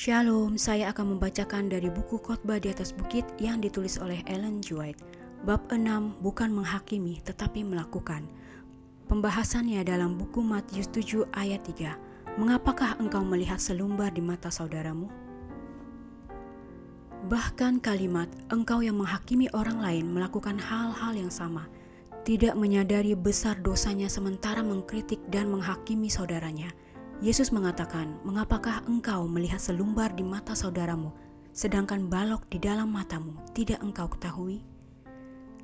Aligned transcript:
Shalom, 0.00 0.56
saya 0.56 0.96
akan 0.96 1.12
membacakan 1.12 1.68
dari 1.68 1.92
buku 1.92 2.16
khotbah 2.24 2.56
di 2.56 2.72
atas 2.72 2.88
bukit 2.96 3.20
yang 3.36 3.60
ditulis 3.60 4.00
oleh 4.00 4.24
Ellen 4.24 4.64
G. 4.64 4.72
White. 4.72 4.96
Bab 5.44 5.68
6 5.68 6.24
bukan 6.24 6.48
menghakimi 6.56 7.20
tetapi 7.20 7.60
melakukan. 7.68 8.24
Pembahasannya 9.12 9.84
dalam 9.84 10.16
buku 10.16 10.40
Matius 10.40 10.88
7 10.88 11.28
ayat 11.36 11.60
3. 11.68 12.40
Mengapakah 12.40 12.96
engkau 12.96 13.20
melihat 13.20 13.60
selumbar 13.60 14.08
di 14.16 14.24
mata 14.24 14.48
saudaramu? 14.48 15.04
Bahkan 17.28 17.84
kalimat 17.84 18.32
engkau 18.48 18.80
yang 18.80 18.96
menghakimi 18.96 19.52
orang 19.52 19.84
lain 19.84 20.08
melakukan 20.16 20.56
hal-hal 20.56 21.12
yang 21.12 21.28
sama, 21.28 21.68
tidak 22.24 22.56
menyadari 22.56 23.12
besar 23.12 23.60
dosanya 23.60 24.08
sementara 24.08 24.64
mengkritik 24.64 25.20
dan 25.28 25.52
menghakimi 25.52 26.08
saudaranya– 26.08 26.72
Yesus 27.20 27.52
mengatakan, 27.52 28.16
"Mengapakah 28.24 28.80
engkau 28.88 29.28
melihat 29.28 29.60
selumbar 29.60 30.16
di 30.16 30.24
mata 30.24 30.56
saudaramu, 30.56 31.12
sedangkan 31.52 32.08
balok 32.08 32.48
di 32.48 32.56
dalam 32.56 32.88
matamu 32.88 33.36
tidak 33.52 33.76
engkau 33.84 34.08
ketahui?" 34.08 34.64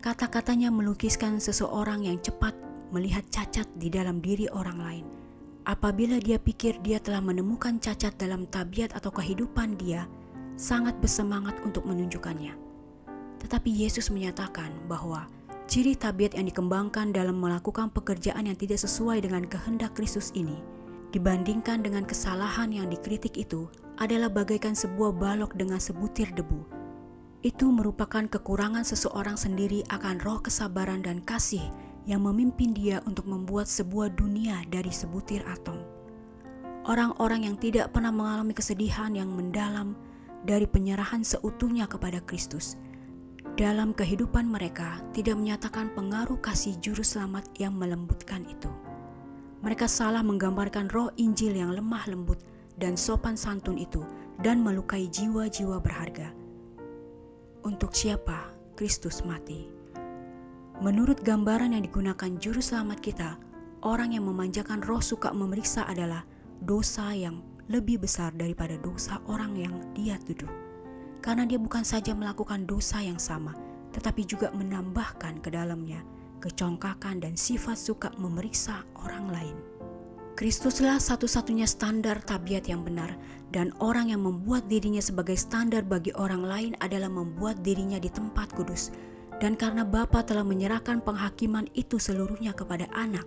Kata-katanya 0.04 0.68
melukiskan 0.68 1.40
seseorang 1.40 2.04
yang 2.04 2.20
cepat 2.20 2.52
melihat 2.92 3.24
cacat 3.32 3.64
di 3.80 3.88
dalam 3.88 4.20
diri 4.20 4.52
orang 4.52 4.78
lain. 4.78 5.06
Apabila 5.64 6.20
dia 6.20 6.36
pikir 6.36 6.76
dia 6.84 7.00
telah 7.00 7.24
menemukan 7.24 7.80
cacat 7.80 8.12
dalam 8.20 8.44
tabiat 8.52 8.92
atau 8.92 9.08
kehidupan 9.08 9.80
dia, 9.80 10.04
sangat 10.60 10.92
bersemangat 11.00 11.56
untuk 11.64 11.88
menunjukkannya. 11.88 12.52
Tetapi 13.40 13.70
Yesus 13.72 14.12
menyatakan 14.12 14.76
bahwa 14.92 15.24
ciri 15.64 15.96
tabiat 15.96 16.36
yang 16.36 16.52
dikembangkan 16.52 17.16
dalam 17.16 17.40
melakukan 17.40 17.88
pekerjaan 17.88 18.44
yang 18.44 18.60
tidak 18.60 18.76
sesuai 18.76 19.24
dengan 19.24 19.48
kehendak 19.48 19.96
Kristus 19.96 20.36
ini 20.36 20.75
dibandingkan 21.14 21.82
dengan 21.84 22.02
kesalahan 22.02 22.70
yang 22.74 22.86
dikritik 22.90 23.38
itu 23.38 23.70
adalah 23.96 24.28
bagaikan 24.30 24.74
sebuah 24.74 25.14
balok 25.16 25.54
dengan 25.54 25.80
sebutir 25.80 26.30
debu. 26.34 26.64
Itu 27.44 27.70
merupakan 27.70 28.26
kekurangan 28.26 28.82
seseorang 28.82 29.38
sendiri 29.38 29.86
akan 29.92 30.18
roh 30.24 30.42
kesabaran 30.42 31.04
dan 31.04 31.22
kasih 31.22 31.62
yang 32.06 32.22
memimpin 32.22 32.74
dia 32.74 33.02
untuk 33.06 33.26
membuat 33.26 33.70
sebuah 33.70 34.14
dunia 34.14 34.62
dari 34.70 34.90
sebutir 34.90 35.42
atom. 35.46 35.78
Orang-orang 36.86 37.50
yang 37.50 37.56
tidak 37.58 37.90
pernah 37.90 38.14
mengalami 38.14 38.54
kesedihan 38.54 39.10
yang 39.10 39.30
mendalam 39.34 39.98
dari 40.46 40.70
penyerahan 40.70 41.26
seutuhnya 41.26 41.90
kepada 41.90 42.22
Kristus 42.22 42.78
dalam 43.56 43.96
kehidupan 43.96 44.46
mereka 44.46 45.00
tidak 45.16 45.34
menyatakan 45.40 45.88
pengaruh 45.96 46.38
kasih 46.44 46.76
juru 46.78 47.00
selamat 47.00 47.48
yang 47.56 47.72
melembutkan 47.74 48.44
itu. 48.46 48.68
Mereka 49.66 49.90
salah 49.90 50.22
menggambarkan 50.22 50.86
roh 50.94 51.10
Injil 51.18 51.58
yang 51.58 51.74
lemah 51.74 52.06
lembut 52.06 52.38
dan 52.78 52.94
sopan 52.94 53.34
santun 53.34 53.74
itu 53.74 53.98
dan 54.38 54.62
melukai 54.62 55.10
jiwa-jiwa 55.10 55.82
berharga. 55.82 56.30
Untuk 57.66 57.90
siapa 57.90 58.54
Kristus 58.78 59.26
mati? 59.26 59.66
Menurut 60.78 61.18
gambaran 61.18 61.74
yang 61.74 61.82
digunakan 61.82 62.30
juru 62.38 62.62
selamat 62.62 63.02
kita, 63.02 63.42
orang 63.82 64.14
yang 64.14 64.30
memanjakan 64.30 64.86
roh 64.86 65.02
suka 65.02 65.34
memeriksa 65.34 65.82
adalah 65.90 66.22
dosa 66.62 67.10
yang 67.10 67.42
lebih 67.66 68.06
besar 68.06 68.30
daripada 68.38 68.78
dosa 68.78 69.18
orang 69.26 69.58
yang 69.58 69.74
dia 69.98 70.14
tuduh. 70.22 70.52
Karena 71.18 71.42
dia 71.42 71.58
bukan 71.58 71.82
saja 71.82 72.14
melakukan 72.14 72.70
dosa 72.70 73.02
yang 73.02 73.18
sama, 73.18 73.50
tetapi 73.90 74.30
juga 74.30 74.54
menambahkan 74.54 75.42
ke 75.42 75.50
dalamnya 75.50 76.06
kecongkakan, 76.40 77.22
dan 77.24 77.34
sifat 77.34 77.76
suka 77.76 78.08
memeriksa 78.18 78.84
orang 79.02 79.28
lain. 79.32 79.56
Kristuslah 80.36 81.00
satu-satunya 81.00 81.64
standar 81.64 82.20
tabiat 82.20 82.68
yang 82.68 82.84
benar, 82.84 83.16
dan 83.56 83.72
orang 83.80 84.12
yang 84.12 84.20
membuat 84.20 84.68
dirinya 84.68 85.00
sebagai 85.00 85.32
standar 85.32 85.80
bagi 85.80 86.12
orang 86.12 86.44
lain 86.44 86.72
adalah 86.84 87.08
membuat 87.08 87.64
dirinya 87.64 87.96
di 87.96 88.12
tempat 88.12 88.52
kudus. 88.52 88.92
Dan 89.40 89.56
karena 89.56 89.84
Bapa 89.84 90.20
telah 90.24 90.44
menyerahkan 90.44 91.00
penghakiman 91.00 91.64
itu 91.72 91.96
seluruhnya 91.96 92.52
kepada 92.52 92.84
anak, 92.92 93.24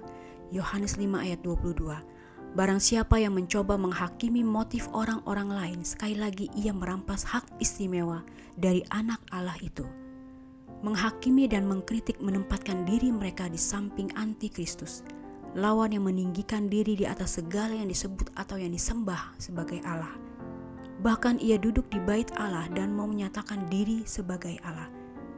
Yohanes 0.53 1.01
5 1.01 1.17
ayat 1.17 1.41
22. 1.41 1.97
Barang 2.53 2.81
siapa 2.81 3.17
yang 3.21 3.37
mencoba 3.37 3.77
menghakimi 3.77 4.41
motif 4.45 4.89
orang-orang 4.93 5.49
lain, 5.49 5.79
sekali 5.85 6.17
lagi 6.17 6.49
ia 6.57 6.73
merampas 6.73 7.25
hak 7.25 7.45
istimewa 7.61 8.21
dari 8.57 8.81
anak 8.89 9.21
Allah 9.33 9.57
itu 9.61 10.08
menghakimi 10.79 11.43
dan 11.51 11.67
mengkritik 11.67 12.15
menempatkan 12.23 12.87
diri 12.87 13.11
mereka 13.11 13.51
di 13.51 13.59
samping 13.59 14.07
antikristus, 14.15 15.03
lawan 15.51 15.91
yang 15.91 16.07
meninggikan 16.07 16.71
diri 16.71 16.95
di 16.95 17.03
atas 17.03 17.35
segala 17.41 17.75
yang 17.75 17.91
disebut 17.91 18.31
atau 18.39 18.55
yang 18.55 18.71
disembah 18.71 19.35
sebagai 19.35 19.83
Allah. 19.83 20.15
Bahkan 20.99 21.39
ia 21.39 21.59
duduk 21.59 21.87
di 21.91 21.99
bait 22.03 22.27
Allah 22.35 22.67
dan 22.75 22.95
mau 22.95 23.07
menyatakan 23.07 23.67
diri 23.67 24.03
sebagai 24.07 24.59
Allah. 24.63 24.87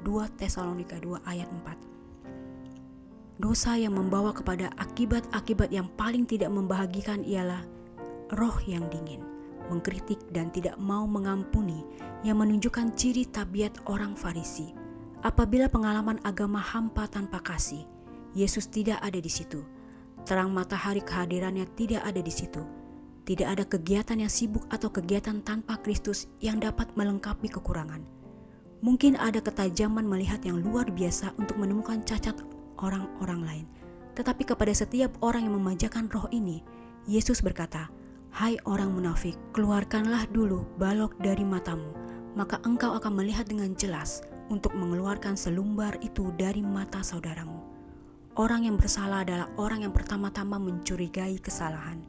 2 0.01 0.33
Tesalonika 0.33 0.97
2 0.97 1.21
ayat 1.29 1.45
4 1.45 3.37
Dosa 3.37 3.77
yang 3.77 3.93
membawa 3.97 4.33
kepada 4.33 4.73
akibat-akibat 4.81 5.69
yang 5.69 5.89
paling 5.93 6.25
tidak 6.25 6.49
membahagikan 6.49 7.21
ialah 7.21 7.61
roh 8.33 8.57
yang 8.65 8.85
dingin, 8.89 9.21
mengkritik 9.69 10.17
dan 10.33 10.49
tidak 10.49 10.77
mau 10.81 11.05
mengampuni 11.05 11.85
yang 12.25 12.41
menunjukkan 12.41 12.97
ciri 12.97 13.29
tabiat 13.29 13.77
orang 13.89 14.17
Farisi 14.17 14.80
Apabila 15.21 15.69
pengalaman 15.69 16.17
agama 16.25 16.57
hampa 16.57 17.05
tanpa 17.05 17.45
kasih, 17.45 17.85
Yesus 18.33 18.65
tidak 18.65 18.97
ada 19.05 19.21
di 19.21 19.29
situ. 19.29 19.61
Terang 20.25 20.49
matahari 20.49 21.05
kehadirannya 21.05 21.69
tidak 21.77 22.01
ada 22.01 22.25
di 22.25 22.33
situ. 22.33 22.65
Tidak 23.21 23.45
ada 23.45 23.61
kegiatan 23.61 24.17
yang 24.17 24.33
sibuk 24.33 24.65
atau 24.73 24.89
kegiatan 24.89 25.45
tanpa 25.45 25.77
Kristus 25.77 26.25
yang 26.41 26.57
dapat 26.57 26.89
melengkapi 26.97 27.53
kekurangan. 27.53 28.01
Mungkin 28.81 29.13
ada 29.13 29.37
ketajaman 29.45 30.09
melihat 30.09 30.41
yang 30.41 30.57
luar 30.57 30.89
biasa 30.89 31.37
untuk 31.37 31.61
menemukan 31.61 32.01
cacat 32.01 32.41
orang-orang 32.81 33.41
lain. 33.45 33.65
Tetapi 34.17 34.41
kepada 34.41 34.73
setiap 34.73 35.13
orang 35.21 35.45
yang 35.45 35.53
memanjakan 35.53 36.09
roh 36.09 36.25
ini, 36.33 36.65
Yesus 37.05 37.45
berkata, 37.45 37.93
Hai 38.33 38.57
orang 38.65 38.89
munafik, 38.89 39.37
keluarkanlah 39.53 40.25
dulu 40.33 40.65
balok 40.81 41.13
dari 41.21 41.45
matamu, 41.45 41.93
maka 42.33 42.57
engkau 42.65 42.97
akan 42.97 43.21
melihat 43.21 43.45
dengan 43.45 43.77
jelas 43.77 44.25
untuk 44.51 44.75
mengeluarkan 44.75 45.39
selumbar 45.39 45.95
itu 46.03 46.35
dari 46.35 46.59
mata 46.59 46.99
saudaramu. 46.99 47.63
Orang 48.35 48.67
yang 48.67 48.75
bersalah 48.75 49.23
adalah 49.23 49.47
orang 49.55 49.87
yang 49.87 49.95
pertama-tama 49.95 50.59
mencurigai 50.59 51.39
kesalahan. 51.39 52.03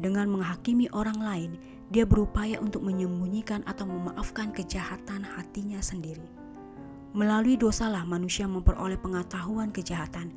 Dengan 0.00 0.32
menghakimi 0.32 0.88
orang 0.96 1.20
lain, 1.20 1.52
dia 1.92 2.08
berupaya 2.08 2.56
untuk 2.58 2.82
menyembunyikan 2.82 3.60
atau 3.68 3.84
memaafkan 3.84 4.50
kejahatan 4.50 5.22
hatinya 5.22 5.78
sendiri. 5.84 6.24
Melalui 7.14 7.54
dosalah 7.54 8.02
manusia 8.02 8.48
memperoleh 8.48 8.98
pengetahuan 8.98 9.70
kejahatan. 9.70 10.34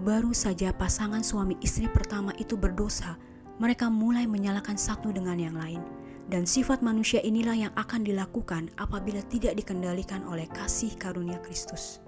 Baru 0.00 0.32
saja 0.32 0.72
pasangan 0.72 1.20
suami 1.20 1.60
istri 1.60 1.90
pertama 1.90 2.32
itu 2.40 2.56
berdosa, 2.56 3.20
mereka 3.60 3.92
mulai 3.92 4.24
menyalahkan 4.24 4.80
satu 4.80 5.12
dengan 5.12 5.36
yang 5.36 5.60
lain 5.60 5.84
dan 6.30 6.46
sifat 6.46 6.78
manusia 6.80 7.18
inilah 7.26 7.68
yang 7.68 7.72
akan 7.74 8.06
dilakukan 8.06 8.70
apabila 8.78 9.18
tidak 9.26 9.58
dikendalikan 9.58 10.22
oleh 10.30 10.46
kasih 10.54 10.94
karunia 10.94 11.42
Kristus. 11.42 11.98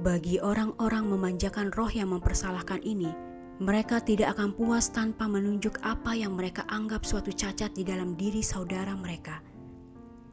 Bagi 0.00 0.40
orang-orang 0.40 1.04
memanjakan 1.12 1.68
roh 1.76 1.92
yang 1.92 2.16
mempersalahkan 2.16 2.80
ini, 2.80 3.12
mereka 3.60 4.00
tidak 4.00 4.38
akan 4.38 4.56
puas 4.56 4.88
tanpa 4.88 5.28
menunjuk 5.28 5.76
apa 5.84 6.16
yang 6.16 6.32
mereka 6.32 6.64
anggap 6.72 7.04
suatu 7.04 7.28
cacat 7.28 7.74
di 7.76 7.84
dalam 7.84 8.16
diri 8.16 8.40
saudara 8.40 8.96
mereka. 8.96 9.44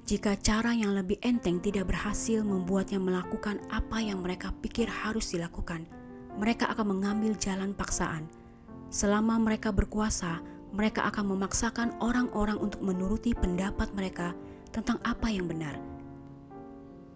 Jika 0.06 0.38
cara 0.38 0.69
yang 0.69 0.94
lebih 0.94 1.17
enteng 1.25 1.57
tidak 1.57 1.89
berhasil 1.89 2.45
membuatnya 2.45 3.01
melakukan 3.01 3.57
apa 3.73 3.97
yang 3.97 4.22
mereka 4.22 4.53
pikir 4.62 4.85
harus 4.85 5.33
dilakukan, 5.33 5.89
mereka 6.38 6.69
akan 6.69 6.94
mengambil 6.94 7.33
jalan 7.41 7.73
paksaan. 7.73 8.30
Selama 8.94 9.41
mereka 9.41 9.74
berkuasa, 9.74 10.45
mereka 10.75 11.07
akan 11.07 11.31
memaksakan 11.31 11.95
orang-orang 12.04 12.60
untuk 12.60 12.83
menuruti 12.83 13.31
pendapat 13.31 13.88
mereka 13.95 14.36
tentang 14.75 15.00
apa 15.07 15.31
yang 15.31 15.48
benar. 15.48 15.80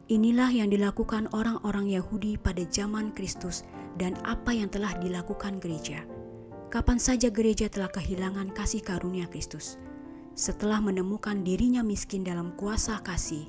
Inilah 0.09 0.49
yang 0.49 0.73
dilakukan 0.73 1.29
orang-orang 1.35 1.91
Yahudi 1.91 2.39
pada 2.39 2.65
zaman 2.65 3.13
Kristus 3.13 3.67
dan 3.99 4.17
apa 4.25 4.55
yang 4.55 4.71
telah 4.71 4.95
dilakukan 4.97 5.61
gereja. 5.61 6.01
Kapan 6.73 6.97
saja 6.97 7.29
gereja 7.29 7.69
telah 7.69 7.91
kehilangan 7.93 8.55
kasih 8.55 8.81
karunia 8.81 9.29
Kristus. 9.29 9.77
Setelah 10.33 10.81
menemukan 10.81 11.43
dirinya 11.43 11.83
miskin 11.83 12.23
dalam 12.23 12.55
kuasa 12.57 13.03
kasih, 13.05 13.45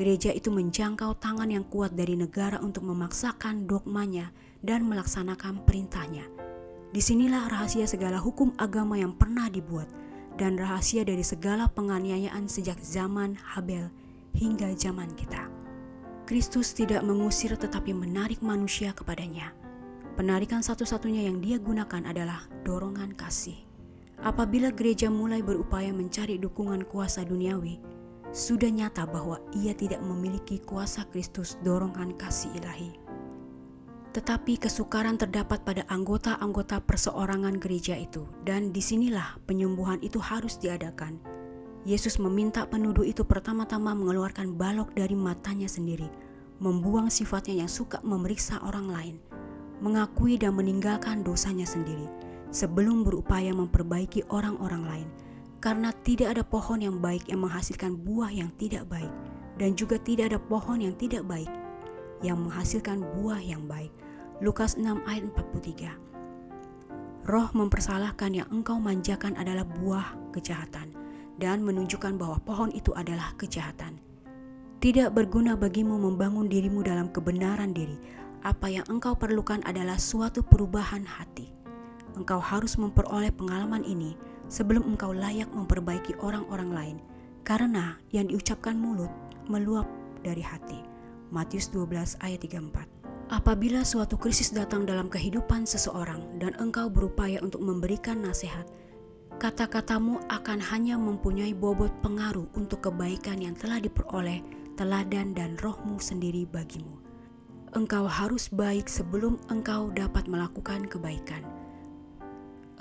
gereja 0.00 0.32
itu 0.34 0.48
menjangkau 0.48 1.20
tangan 1.20 1.52
yang 1.52 1.68
kuat 1.68 1.94
dari 1.94 2.16
negara 2.16 2.58
untuk 2.58 2.88
memaksakan 2.88 3.68
dogmanya 3.68 4.32
dan 4.64 4.88
melaksanakan 4.88 5.62
perintahnya 5.68 6.49
Di 6.90 6.98
sinilah 6.98 7.46
rahasia 7.46 7.86
segala 7.86 8.18
hukum 8.18 8.50
agama 8.58 8.98
yang 8.98 9.14
pernah 9.14 9.46
dibuat 9.46 9.86
dan 10.34 10.58
rahasia 10.58 11.06
dari 11.06 11.22
segala 11.22 11.70
penganiayaan 11.70 12.50
sejak 12.50 12.82
zaman 12.82 13.38
Habel 13.38 13.94
hingga 14.34 14.74
zaman 14.74 15.14
kita. 15.14 15.46
Kristus 16.26 16.74
tidak 16.74 17.06
mengusir 17.06 17.54
tetapi 17.54 17.94
menarik 17.94 18.42
manusia 18.42 18.90
kepadanya. 18.90 19.54
Penarikan 20.18 20.66
satu-satunya 20.66 21.30
yang 21.30 21.38
dia 21.38 21.62
gunakan 21.62 22.02
adalah 22.10 22.46
dorongan 22.66 23.14
kasih. 23.14 23.58
Apabila 24.20 24.74
gereja 24.74 25.08
mulai 25.08 25.46
berupaya 25.46 25.94
mencari 25.94 26.42
dukungan 26.42 26.84
kuasa 26.90 27.22
duniawi, 27.22 27.78
sudah 28.34 28.70
nyata 28.70 29.06
bahwa 29.06 29.38
ia 29.54 29.74
tidak 29.74 30.02
memiliki 30.02 30.58
kuasa 30.62 31.06
Kristus 31.10 31.54
dorongan 31.62 32.14
kasih 32.18 32.50
ilahi. 32.58 33.09
Tetapi 34.10 34.58
kesukaran 34.58 35.14
terdapat 35.14 35.62
pada 35.62 35.86
anggota-anggota 35.86 36.82
perseorangan 36.82 37.62
gereja 37.62 37.94
itu, 37.94 38.26
dan 38.42 38.74
di 38.74 38.82
sinilah 38.82 39.38
penyembuhan 39.46 40.02
itu 40.02 40.18
harus 40.18 40.58
diadakan. 40.58 41.22
Yesus 41.86 42.18
meminta 42.18 42.66
penuduh 42.66 43.06
itu 43.06 43.22
pertama-tama 43.22 43.94
mengeluarkan 43.94 44.58
balok 44.58 44.90
dari 44.98 45.14
matanya 45.14 45.70
sendiri, 45.70 46.10
membuang 46.58 47.06
sifatnya 47.06 47.62
yang 47.64 47.70
suka 47.70 48.02
memeriksa 48.02 48.58
orang 48.66 48.90
lain, 48.90 49.16
mengakui 49.78 50.34
dan 50.36 50.58
meninggalkan 50.58 51.22
dosanya 51.22 51.64
sendiri, 51.64 52.10
sebelum 52.50 53.06
berupaya 53.06 53.54
memperbaiki 53.54 54.26
orang-orang 54.28 54.82
lain. 54.84 55.08
Karena 55.62 55.94
tidak 56.02 56.34
ada 56.34 56.42
pohon 56.42 56.82
yang 56.82 56.98
baik 56.98 57.30
yang 57.30 57.46
menghasilkan 57.46 57.94
buah 57.94 58.32
yang 58.34 58.50
tidak 58.58 58.90
baik, 58.90 59.12
dan 59.54 59.78
juga 59.78 60.02
tidak 60.02 60.34
ada 60.34 60.40
pohon 60.42 60.82
yang 60.82 60.98
tidak 60.98 61.22
baik 61.24 61.48
yang 62.20 62.40
menghasilkan 62.40 63.04
buah 63.16 63.40
yang 63.40 63.64
baik. 63.68 63.92
Lukas 64.40 64.76
6 64.80 65.04
ayat 65.04 65.28
43 65.36 66.10
Roh 67.28 67.48
mempersalahkan 67.52 68.32
yang 68.32 68.48
engkau 68.48 68.80
manjakan 68.80 69.36
adalah 69.36 69.62
buah 69.62 70.16
kejahatan 70.32 70.96
dan 71.36 71.60
menunjukkan 71.60 72.16
bahwa 72.16 72.40
pohon 72.42 72.72
itu 72.72 72.90
adalah 72.96 73.36
kejahatan. 73.36 74.00
Tidak 74.80 75.12
berguna 75.12 75.54
bagimu 75.60 76.00
membangun 76.00 76.48
dirimu 76.48 76.80
dalam 76.80 77.12
kebenaran 77.12 77.76
diri. 77.76 78.00
Apa 78.40 78.72
yang 78.72 78.88
engkau 78.88 79.12
perlukan 79.12 79.60
adalah 79.68 80.00
suatu 80.00 80.40
perubahan 80.40 81.04
hati. 81.04 81.52
Engkau 82.16 82.40
harus 82.40 82.80
memperoleh 82.80 83.28
pengalaman 83.36 83.84
ini 83.84 84.16
sebelum 84.48 84.88
engkau 84.88 85.12
layak 85.12 85.52
memperbaiki 85.52 86.16
orang-orang 86.24 86.70
lain, 86.72 86.96
karena 87.44 88.00
yang 88.10 88.32
diucapkan 88.32 88.74
mulut 88.74 89.12
meluap 89.46 89.84
dari 90.24 90.40
hati. 90.40 90.89
Matius 91.30 91.70
12 91.70 92.18
ayat 92.26 92.42
34 92.42 93.30
Apabila 93.30 93.86
suatu 93.86 94.18
krisis 94.18 94.50
datang 94.50 94.82
dalam 94.82 95.06
kehidupan 95.06 95.62
seseorang 95.62 96.18
dan 96.42 96.50
engkau 96.58 96.90
berupaya 96.90 97.38
untuk 97.38 97.62
memberikan 97.62 98.18
nasihat, 98.18 98.66
kata-katamu 99.38 100.18
akan 100.26 100.58
hanya 100.58 100.98
mempunyai 100.98 101.54
bobot 101.54 101.94
pengaruh 102.02 102.50
untuk 102.58 102.90
kebaikan 102.90 103.38
yang 103.38 103.54
telah 103.54 103.78
diperoleh 103.78 104.42
teladan 104.74 105.30
dan 105.30 105.54
rohmu 105.62 106.02
sendiri 106.02 106.42
bagimu. 106.50 106.98
Engkau 107.78 108.10
harus 108.10 108.50
baik 108.50 108.90
sebelum 108.90 109.38
engkau 109.46 109.94
dapat 109.94 110.26
melakukan 110.26 110.90
kebaikan. 110.90 111.46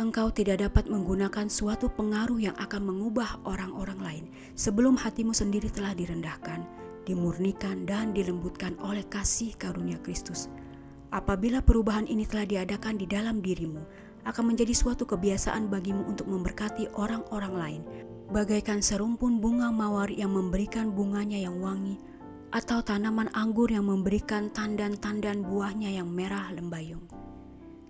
Engkau 0.01 0.33
tidak 0.33 0.65
dapat 0.65 0.89
menggunakan 0.89 1.45
suatu 1.45 1.93
pengaruh 1.93 2.41
yang 2.41 2.57
akan 2.57 2.89
mengubah 2.89 3.45
orang-orang 3.45 3.99
lain 4.01 4.25
sebelum 4.57 4.97
hatimu 4.97 5.37
sendiri 5.37 5.69
telah 5.69 5.93
direndahkan 5.93 6.88
dimurnikan 7.09 7.89
dan 7.89 8.13
dilembutkan 8.13 8.77
oleh 8.85 9.01
kasih 9.09 9.57
karunia 9.57 9.97
Kristus. 10.05 10.45
Apabila 11.09 11.65
perubahan 11.65 12.05
ini 12.05 12.29
telah 12.29 12.45
diadakan 12.45 13.01
di 13.01 13.09
dalam 13.09 13.41
dirimu, 13.41 13.81
akan 14.29 14.53
menjadi 14.53 14.77
suatu 14.77 15.09
kebiasaan 15.09 15.65
bagimu 15.73 16.05
untuk 16.05 16.29
memberkati 16.29 16.93
orang-orang 16.93 17.53
lain, 17.57 17.81
bagaikan 18.29 18.77
serumpun 18.77 19.41
bunga 19.41 19.73
mawar 19.73 20.13
yang 20.13 20.29
memberikan 20.29 20.93
bunganya 20.93 21.41
yang 21.41 21.57
wangi, 21.57 21.97
atau 22.53 22.85
tanaman 22.85 23.29
anggur 23.33 23.73
yang 23.73 23.89
memberikan 23.89 24.53
tandan-tandan 24.53 25.41
buahnya 25.41 25.89
yang 25.97 26.09
merah 26.13 26.53
lembayung. 26.53 27.01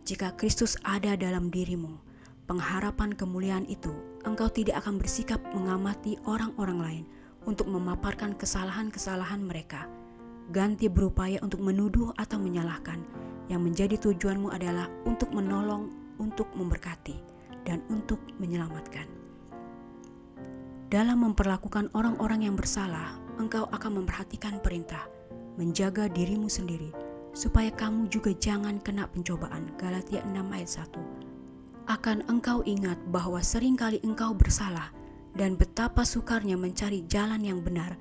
Jika 0.08 0.36
Kristus 0.40 0.80
ada 0.88 1.20
dalam 1.20 1.52
dirimu, 1.52 2.00
pengharapan 2.48 3.12
kemuliaan 3.14 3.68
itu, 3.68 3.92
engkau 4.24 4.48
tidak 4.48 4.80
akan 4.84 4.96
bersikap 4.96 5.44
mengamati 5.52 6.16
orang-orang 6.24 6.80
lain, 6.80 7.06
untuk 7.46 7.72
memaparkan 7.72 8.36
kesalahan-kesalahan 8.36 9.40
mereka. 9.40 9.88
Ganti 10.50 10.90
berupaya 10.90 11.38
untuk 11.46 11.62
menuduh 11.62 12.12
atau 12.18 12.42
menyalahkan. 12.42 13.00
Yang 13.48 13.62
menjadi 13.62 13.96
tujuanmu 14.10 14.50
adalah 14.50 14.90
untuk 15.06 15.30
menolong, 15.30 15.94
untuk 16.18 16.50
memberkati, 16.58 17.18
dan 17.64 17.86
untuk 17.88 18.18
menyelamatkan. 18.42 19.06
Dalam 20.90 21.22
memperlakukan 21.22 21.94
orang-orang 21.94 22.50
yang 22.50 22.58
bersalah, 22.58 23.14
engkau 23.38 23.70
akan 23.70 24.02
memperhatikan 24.02 24.58
perintah, 24.58 25.06
menjaga 25.54 26.10
dirimu 26.10 26.50
sendiri, 26.50 26.90
supaya 27.38 27.70
kamu 27.70 28.10
juga 28.10 28.34
jangan 28.34 28.82
kena 28.82 29.06
pencobaan. 29.06 29.70
Galatia 29.78 30.26
6 30.26 30.34
ayat 30.50 30.70
1 31.86 31.94
Akan 31.94 32.26
engkau 32.26 32.66
ingat 32.66 32.98
bahwa 33.14 33.38
sering 33.42 33.78
kali 33.78 34.02
engkau 34.02 34.34
bersalah, 34.34 34.90
dan 35.38 35.58
betapa 35.60 36.06
sukarnya 36.08 36.56
mencari 36.58 37.06
jalan 37.06 37.42
yang 37.44 37.60
benar 37.62 37.98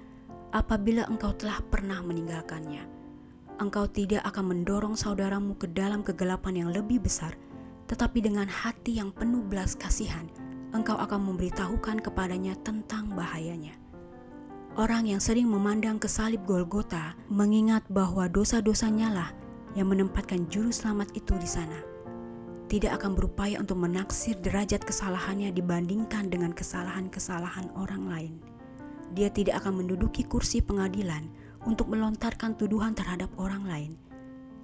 apabila 0.52 1.04
engkau 1.08 1.34
telah 1.36 1.60
pernah 1.69 2.00
meninggalkannya. 2.00 2.84
Engkau 3.58 3.90
tidak 3.90 4.22
akan 4.22 4.54
mendorong 4.54 4.94
saudaramu 4.94 5.58
ke 5.58 5.66
dalam 5.75 6.06
kegelapan 6.06 6.64
yang 6.64 6.70
lebih 6.70 7.02
besar, 7.02 7.34
tetapi 7.90 8.22
dengan 8.22 8.46
hati 8.46 9.02
yang 9.02 9.10
penuh 9.10 9.42
belas 9.42 9.75
kasihan, 9.75 10.30
engkau 10.70 10.94
akan 10.94 11.34
memberitahukan 11.34 11.98
kepadanya 11.98 12.54
tentang 12.62 13.10
bahayanya. 13.12 13.75
Orang 14.78 15.10
yang 15.10 15.19
sering 15.19 15.50
memandang 15.50 15.98
ke 15.98 16.06
salib 16.06 16.46
Golgota 16.46 17.19
mengingat 17.26 17.82
bahwa 17.90 18.30
dosa-dosanya 18.30 19.10
lah 19.10 19.30
yang 19.75 19.90
menempatkan 19.90 20.46
juru 20.46 20.70
selamat 20.70 21.10
itu 21.19 21.34
di 21.34 21.50
sana 21.50 21.82
tidak 22.69 23.00
akan 23.00 23.17
berupaya 23.17 23.56
untuk 23.56 23.81
menaksir 23.81 24.37
derajat 24.44 24.85
kesalahannya 24.85 25.49
dibandingkan 25.56 26.29
dengan 26.29 26.53
kesalahan-kesalahan 26.53 27.73
orang 27.73 28.05
lain. 28.05 28.35
Dia 29.17 29.32
tidak 29.32 29.65
akan 29.65 29.82
menduduki 29.82 30.20
kursi 30.20 30.61
pengadilan 30.61 31.32
untuk 31.65 31.88
melontarkan 31.88 32.61
tuduhan 32.61 32.93
terhadap 32.93 33.32
orang 33.41 33.65
lain. 33.65 33.93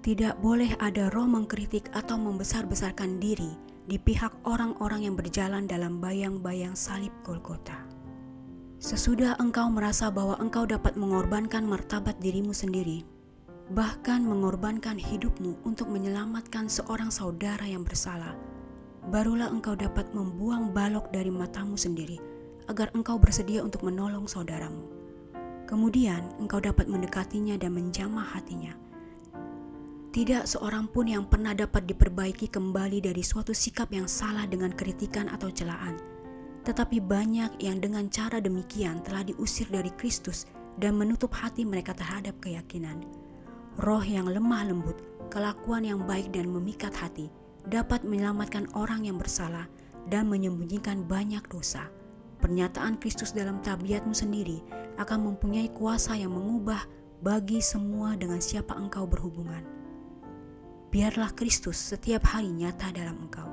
Tidak 0.04 0.36
boleh 0.44 0.76
ada 0.84 1.08
roh 1.16 1.24
mengkritik 1.24 1.88
atau 1.96 2.20
membesar-besarkan 2.20 3.16
diri 3.24 3.56
di 3.88 3.96
pihak 3.96 4.36
orang-orang 4.44 5.08
yang 5.08 5.16
berjalan 5.16 5.64
dalam 5.64 5.96
bayang-bayang 5.96 6.76
salib 6.76 7.12
Golgota. 7.24 7.88
Sesudah 8.84 9.40
engkau 9.40 9.72
merasa 9.72 10.12
bahwa 10.12 10.36
engkau 10.44 10.68
dapat 10.68 10.92
mengorbankan 11.00 11.64
martabat 11.64 12.20
dirimu 12.20 12.52
sendiri 12.52 13.13
bahkan 13.72 14.20
mengorbankan 14.20 15.00
hidupmu 15.00 15.56
untuk 15.64 15.88
menyelamatkan 15.88 16.68
seorang 16.68 17.08
saudara 17.08 17.64
yang 17.64 17.80
bersalah, 17.80 18.36
barulah 19.08 19.48
engkau 19.48 19.72
dapat 19.72 20.04
membuang 20.12 20.76
balok 20.76 21.08
dari 21.08 21.32
matamu 21.32 21.80
sendiri 21.80 22.20
agar 22.68 22.92
engkau 22.92 23.16
bersedia 23.16 23.64
untuk 23.64 23.80
menolong 23.80 24.28
saudaramu. 24.28 24.84
Kemudian 25.64 26.28
engkau 26.36 26.60
dapat 26.60 26.92
mendekatinya 26.92 27.56
dan 27.56 27.72
menjamah 27.72 28.36
hatinya. 28.36 28.76
Tidak 30.12 30.44
seorang 30.44 30.86
pun 30.92 31.08
yang 31.08 31.24
pernah 31.24 31.56
dapat 31.56 31.88
diperbaiki 31.88 32.52
kembali 32.52 33.00
dari 33.00 33.24
suatu 33.24 33.56
sikap 33.56 33.90
yang 33.90 34.06
salah 34.06 34.44
dengan 34.44 34.70
kritikan 34.76 35.26
atau 35.32 35.48
celaan. 35.48 35.96
Tetapi 36.68 37.00
banyak 37.00 37.64
yang 37.64 37.80
dengan 37.80 38.12
cara 38.12 38.38
demikian 38.44 39.00
telah 39.02 39.24
diusir 39.24 39.66
dari 39.72 39.90
Kristus 39.96 40.46
dan 40.78 40.94
menutup 41.00 41.32
hati 41.34 41.66
mereka 41.66 41.96
terhadap 41.96 42.38
keyakinan 42.38 43.23
roh 43.80 44.02
yang 44.02 44.30
lemah 44.30 44.70
lembut, 44.70 45.02
kelakuan 45.30 45.82
yang 45.82 46.00
baik 46.06 46.30
dan 46.30 46.46
memikat 46.46 46.94
hati 46.94 47.26
dapat 47.66 48.06
menyelamatkan 48.06 48.70
orang 48.76 49.08
yang 49.08 49.18
bersalah 49.18 49.66
dan 50.06 50.30
menyembunyikan 50.30 51.02
banyak 51.08 51.42
dosa. 51.50 51.90
Pernyataan 52.38 53.00
Kristus 53.00 53.32
dalam 53.32 53.64
tabiatmu 53.64 54.12
sendiri 54.12 54.60
akan 55.00 55.32
mempunyai 55.32 55.72
kuasa 55.72 56.14
yang 56.14 56.36
mengubah 56.36 56.84
bagi 57.24 57.58
semua 57.64 58.14
dengan 58.20 58.38
siapa 58.38 58.76
engkau 58.76 59.08
berhubungan. 59.08 59.64
Biarlah 60.92 61.32
Kristus 61.34 61.80
setiap 61.80 62.22
hari 62.30 62.52
nyata 62.52 62.92
dalam 62.94 63.16
engkau, 63.26 63.48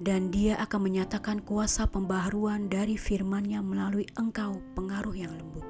dan 0.00 0.32
dia 0.32 0.56
akan 0.62 0.88
menyatakan 0.88 1.42
kuasa 1.44 1.84
pembaharuan 1.90 2.70
dari 2.72 2.96
firman-Nya 2.96 3.60
melalui 3.60 4.08
engkau 4.16 4.62
pengaruh 4.72 5.12
yang 5.12 5.34
lembut 5.36 5.69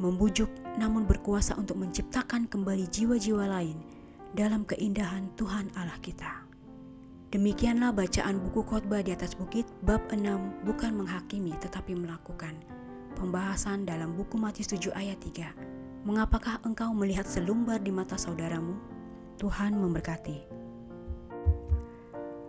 membujuk 0.00 0.48
namun 0.80 1.04
berkuasa 1.04 1.56
untuk 1.60 1.76
menciptakan 1.76 2.48
kembali 2.48 2.88
jiwa-jiwa 2.88 3.44
lain 3.44 3.76
dalam 4.32 4.64
keindahan 4.64 5.28
Tuhan 5.36 5.68
Allah 5.76 5.98
kita. 6.00 6.44
Demikianlah 7.32 7.96
bacaan 7.96 8.44
buku 8.44 8.60
khotbah 8.60 9.00
di 9.00 9.12
atas 9.16 9.32
bukit 9.32 9.64
bab 9.84 10.04
6 10.12 10.68
bukan 10.68 10.92
menghakimi 10.92 11.56
tetapi 11.60 11.96
melakukan. 11.96 12.52
Pembahasan 13.16 13.88
dalam 13.88 14.12
buku 14.16 14.36
Matius 14.36 14.72
7 14.76 14.92
ayat 14.92 15.16
3. 15.20 16.04
Mengapakah 16.04 16.60
engkau 16.68 16.92
melihat 16.92 17.24
selumbar 17.24 17.80
di 17.80 17.88
mata 17.88 18.20
saudaramu? 18.20 18.76
Tuhan 19.40 19.80
memberkati. 19.80 20.44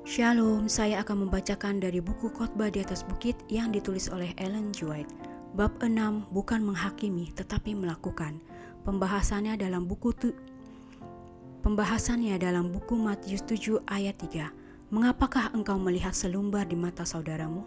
Shalom, 0.03 0.67
saya 0.67 0.99
akan 0.99 1.27
membacakan 1.27 1.79
dari 1.79 2.03
buku 2.03 2.27
khotbah 2.27 2.67
di 2.67 2.83
atas 2.83 3.07
bukit 3.07 3.39
yang 3.47 3.71
ditulis 3.71 4.11
oleh 4.11 4.35
Ellen 4.35 4.75
G. 4.75 4.83
White 4.83 5.32
Bab 5.53 5.77
6 5.77 6.33
bukan 6.33 6.65
menghakimi 6.65 7.29
tetapi 7.29 7.77
melakukan. 7.77 8.41
Pembahasannya 8.81 9.53
dalam 9.53 9.85
buku 9.85 10.09
tu, 10.09 10.33
Pembahasannya 11.63 12.35
dalam 12.43 12.75
buku 12.75 12.99
Matius 12.99 13.45
7 13.47 13.85
ayat 13.87 14.19
3. 14.19 14.51
Mengapakah 14.91 15.55
engkau 15.55 15.79
melihat 15.79 16.11
selumbar 16.11 16.67
di 16.67 16.75
mata 16.75 17.07
saudaramu? 17.07 17.63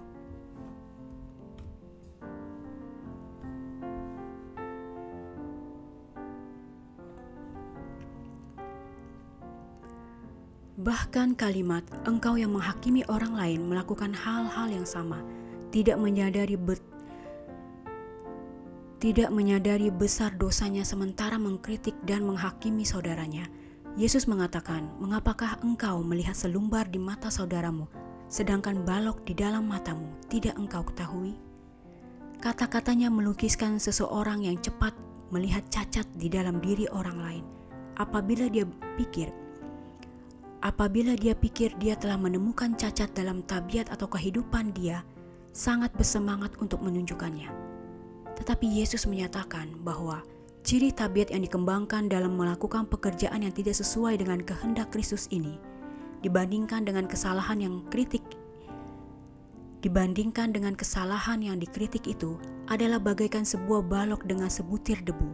Bahkan 10.76 11.40
kalimat 11.40 11.87
engkau 12.05 12.37
yang 12.37 12.52
menghakimi 12.52 13.00
orang 13.09 13.33
lain 13.33 13.64
melakukan 13.64 14.12
hal-hal 14.12 14.69
yang 14.69 14.85
sama, 14.85 15.25
tidak 15.73 15.97
menyadari 15.97 16.61
bet 16.61 16.96
tidak 18.97 19.29
menyadari 19.29 19.93
besar 19.93 20.33
dosanya 20.41 20.81
sementara 20.81 21.37
mengkritik 21.37 21.93
dan 22.09 22.25
menghakimi 22.25 22.81
saudaranya. 22.81 23.45
Yesus 23.97 24.25
mengatakan, 24.25 24.88
"Mengapakah 25.00 25.61
engkau 25.61 26.00
melihat 26.00 26.37
selumbar 26.37 26.88
di 26.88 26.97
mata 27.00 27.29
saudaramu, 27.29 27.88
sedangkan 28.29 28.85
balok 28.85 29.25
di 29.29 29.37
dalam 29.37 29.69
matamu 29.69 30.09
tidak 30.33 30.57
engkau 30.57 30.85
ketahui?" 30.85 31.37
Kata-katanya 32.41 33.09
melukiskan 33.09 33.81
seseorang 33.81 34.45
yang 34.45 34.61
cepat 34.61 34.93
melihat 35.33 35.65
cacat 35.73 36.05
di 36.17 36.29
dalam 36.29 36.61
diri 36.61 36.88
orang 36.93 37.19
lain. 37.21 37.45
Apabila 37.97 38.49
dia 38.53 38.69
pikir 39.00 39.33
Apabila 40.65 41.12
dia 41.15 41.37
pikir 41.37 41.76
dia 41.76 41.95
telah 42.00 42.17
menemukan 42.17 42.75
cacat 42.76 43.12
dalam 43.12 43.45
tabiat 43.45 43.93
atau 43.93 44.09
kehidupan 44.09 44.73
dia, 44.73 45.05
sangat 45.53 45.93
bersemangat 45.95 46.57
untuk 46.59 46.81
menunjukkannya. 46.83 47.65
Tetapi 48.37 48.66
Yesus 48.69 49.09
menyatakan 49.09 49.73
bahwa 49.81 50.21
ciri 50.62 50.93
tabiat 50.93 51.33
yang 51.33 51.43
dikembangkan 51.45 52.12
dalam 52.12 52.37
melakukan 52.37 52.85
pekerjaan 52.87 53.43
yang 53.43 53.55
tidak 53.55 53.75
sesuai 53.75 54.21
dengan 54.21 54.45
kehendak 54.45 54.93
Kristus 54.93 55.26
ini 55.33 55.57
dibandingkan 56.21 56.85
dengan 56.85 57.09
kesalahan 57.09 57.61
yang 57.61 57.85
kritik 57.88 58.25
dibandingkan 59.85 60.50
dengan 60.50 60.75
kesalahan 60.75 61.38
yang 61.45 61.62
dikritik 61.62 62.11
itu 62.11 62.40
adalah 62.66 62.99
bagaikan 62.99 63.47
sebuah 63.47 63.87
balok 63.87 64.26
dengan 64.26 64.50
sebutir 64.50 64.99
debu. 65.07 65.31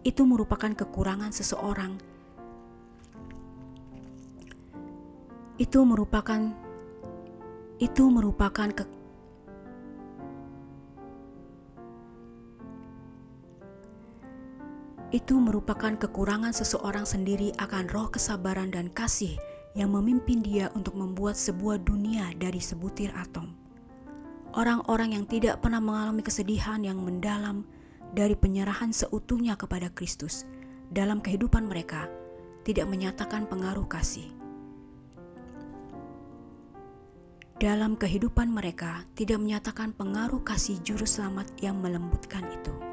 Itu 0.00 0.24
merupakan 0.24 0.72
kekurangan 0.72 1.28
seseorang 1.28 2.00
itu 5.60 5.84
merupakan 5.84 6.40
itu 7.76 8.04
merupakan 8.08 8.72
ke, 8.72 8.84
itu 15.10 15.38
merupakan 15.38 15.94
kekurangan 15.98 16.54
seseorang 16.54 17.02
sendiri 17.02 17.50
akan 17.58 17.90
roh 17.90 18.08
kesabaran 18.10 18.70
dan 18.70 18.90
kasih 18.94 19.34
yang 19.74 19.90
memimpin 19.94 20.42
dia 20.42 20.70
untuk 20.74 20.94
membuat 20.94 21.34
sebuah 21.34 21.82
dunia 21.82 22.30
dari 22.38 22.58
sebutir 22.62 23.10
atom. 23.18 23.50
Orang-orang 24.54 25.14
yang 25.14 25.26
tidak 25.30 25.62
pernah 25.62 25.78
mengalami 25.78 26.26
kesedihan 26.26 26.82
yang 26.82 26.98
mendalam 26.98 27.62
dari 28.10 28.34
penyerahan 28.34 28.90
seutuhnya 28.90 29.54
kepada 29.54 29.90
Kristus 29.94 30.46
dalam 30.90 31.22
kehidupan 31.22 31.70
mereka 31.70 32.10
tidak 32.66 32.90
menyatakan 32.90 33.46
pengaruh 33.46 33.86
kasih. 33.86 34.40
dalam 37.60 37.92
kehidupan 37.92 38.48
mereka 38.48 39.04
tidak 39.12 39.36
menyatakan 39.36 39.92
pengaruh 39.92 40.40
kasih 40.40 40.80
juru 40.80 41.04
selamat 41.04 41.44
yang 41.60 41.76
melembutkan 41.76 42.40
itu. 42.48 42.89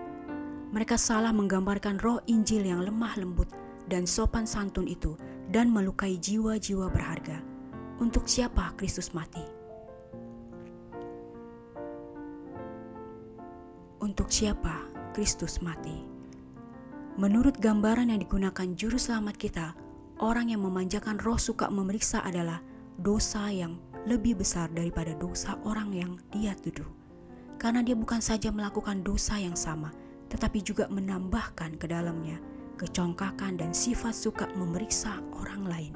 Mereka 0.67 0.99
salah 0.99 1.31
menggambarkan 1.31 1.95
roh 2.03 2.19
Injil 2.27 2.67
yang 2.67 2.83
lemah 2.83 3.15
lembut 3.15 3.47
dan 3.87 4.03
sopan 4.03 4.43
santun 4.43 4.83
itu 4.83 5.15
dan 5.47 5.71
melukai 5.71 6.19
jiwa-jiwa 6.19 6.91
berharga. 6.91 7.39
Untuk 8.03 8.27
siapa 8.27 8.75
Kristus 8.75 9.15
mati? 9.15 9.41
Untuk 14.03 14.27
siapa 14.27 14.83
Kristus 15.15 15.63
mati? 15.63 16.03
Menurut 17.17 17.57
gambaran 17.57 18.13
yang 18.13 18.21
digunakan 18.21 18.67
juru 18.77 18.99
selamat 18.99 19.35
kita, 19.39 19.73
orang 20.21 20.53
yang 20.53 20.61
memanjakan 20.61 21.17
roh 21.17 21.39
suka 21.39 21.71
memeriksa 21.71 22.21
adalah 22.21 22.61
dosa 23.01 23.49
yang 23.49 23.79
lebih 24.05 24.37
besar 24.37 24.69
daripada 24.69 25.17
dosa 25.17 25.57
orang 25.65 25.89
yang 25.95 26.11
dia 26.29 26.53
tuduh. 26.59 26.85
Karena 27.57 27.81
dia 27.81 27.97
bukan 27.97 28.21
saja 28.21 28.53
melakukan 28.53 29.01
dosa 29.01 29.41
yang 29.41 29.57
sama, 29.57 29.89
tetapi 30.27 30.63
juga 30.63 30.87
menambahkan 30.91 31.79
ke 31.79 31.87
dalamnya 31.87 32.39
kecongkakan 32.77 33.57
dan 33.57 33.73
sifat 33.73 34.13
suka 34.13 34.45
memeriksa 34.53 35.17
orang 35.33 35.65
lain. 35.65 35.93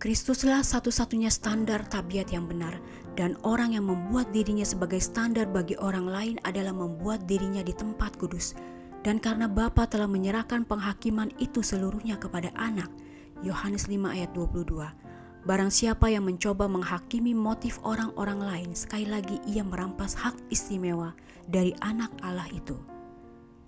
Kristuslah 0.00 0.64
satu-satunya 0.64 1.28
standar 1.28 1.84
tabiat 1.84 2.32
yang 2.32 2.48
benar, 2.48 2.80
dan 3.20 3.36
orang 3.44 3.76
yang 3.76 3.84
membuat 3.84 4.32
dirinya 4.32 4.64
sebagai 4.64 4.96
standar 4.96 5.44
bagi 5.44 5.76
orang 5.76 6.08
lain 6.08 6.36
adalah 6.48 6.72
membuat 6.72 7.28
dirinya 7.28 7.60
di 7.60 7.76
tempat 7.76 8.16
kudus. 8.16 8.56
Dan 9.04 9.20
karena 9.20 9.44
Bapa 9.44 9.84
telah 9.88 10.08
menyerahkan 10.08 10.64
penghakiman 10.64 11.28
itu 11.36 11.60
seluruhnya 11.60 12.16
kepada 12.16 12.48
Anak, 12.56 12.88
Yohanes 13.44 13.92
5 13.92 14.08
ayat 14.08 14.32
22. 14.32 15.09
Barang 15.40 15.72
siapa 15.72 16.12
yang 16.12 16.28
mencoba 16.28 16.68
menghakimi 16.68 17.32
motif 17.32 17.80
orang-orang 17.80 18.44
lain, 18.44 18.70
sekali 18.76 19.08
lagi 19.08 19.40
ia 19.48 19.64
merampas 19.64 20.12
hak 20.12 20.36
istimewa 20.52 21.16
dari 21.48 21.72
anak 21.80 22.12
Allah 22.20 22.44
itu. 22.52 22.76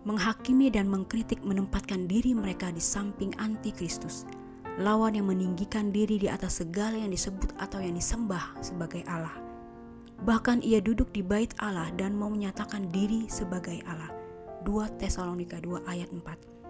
Menghakimi 0.04 0.68
dan 0.68 0.92
mengkritik 0.92 1.40
menempatkan 1.40 2.04
diri 2.04 2.36
mereka 2.36 2.68
di 2.68 2.82
samping 2.82 3.32
anti-Kristus, 3.40 4.28
lawan 4.84 5.16
yang 5.16 5.32
meninggikan 5.32 5.88
diri 5.88 6.20
di 6.20 6.28
atas 6.28 6.60
segala 6.60 7.00
yang 7.00 7.08
disebut 7.08 7.56
atau 7.56 7.80
yang 7.80 7.96
disembah 7.96 8.52
sebagai 8.60 9.00
Allah. 9.08 9.32
Bahkan 10.28 10.60
ia 10.60 10.84
duduk 10.84 11.08
di 11.16 11.24
bait 11.24 11.56
Allah 11.56 11.88
dan 11.96 12.12
mau 12.12 12.28
menyatakan 12.28 12.92
diri 12.92 13.32
sebagai 13.32 13.80
Allah. 13.88 14.12
2 14.68 15.00
Tesalonika 15.00 15.56
2 15.58 15.88
ayat 15.88 16.12
4 16.12 16.61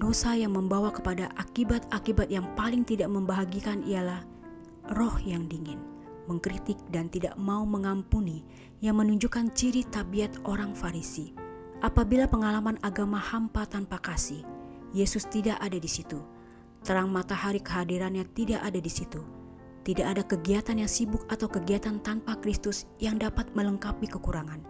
Dosa 0.00 0.32
yang 0.32 0.56
membawa 0.56 0.88
kepada 0.88 1.28
akibat-akibat 1.36 2.32
yang 2.32 2.48
paling 2.56 2.88
tidak 2.88 3.12
membahagikan 3.12 3.84
ialah 3.84 4.24
roh 4.96 5.12
yang 5.20 5.44
dingin, 5.44 5.76
mengkritik 6.24 6.80
dan 6.88 7.12
tidak 7.12 7.36
mau 7.36 7.68
mengampuni 7.68 8.40
yang 8.80 8.96
menunjukkan 8.96 9.52
ciri 9.52 9.84
tabiat 9.92 10.40
orang 10.48 10.72
Farisi. 10.72 11.36
Apabila 11.84 12.24
pengalaman 12.24 12.80
agama 12.80 13.20
hampa 13.20 13.68
tanpa 13.68 14.00
kasih, 14.00 14.40
Yesus 14.96 15.28
tidak 15.28 15.60
ada 15.60 15.76
di 15.76 15.90
situ. 15.92 16.16
Terang 16.80 17.12
matahari 17.12 17.60
kehadirannya 17.60 18.24
tidak 18.32 18.64
ada 18.64 18.80
di 18.80 18.88
situ. 18.88 19.20
Tidak 19.84 20.08
ada 20.16 20.24
kegiatan 20.24 20.80
yang 20.80 20.88
sibuk 20.88 21.28
atau 21.28 21.44
kegiatan 21.44 22.00
tanpa 22.00 22.40
Kristus 22.40 22.88
yang 23.04 23.20
dapat 23.20 23.52
melengkapi 23.52 24.08
kekurangan. 24.08 24.64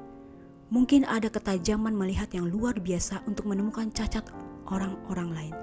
Mungkin 0.74 1.06
ada 1.06 1.30
ketajaman 1.30 1.94
melihat 1.94 2.34
yang 2.34 2.50
luar 2.50 2.82
biasa 2.82 3.22
untuk 3.30 3.46
menemukan 3.46 3.94
cacat 3.94 4.26
orang-orang 4.70 5.30
lain. 5.34 5.54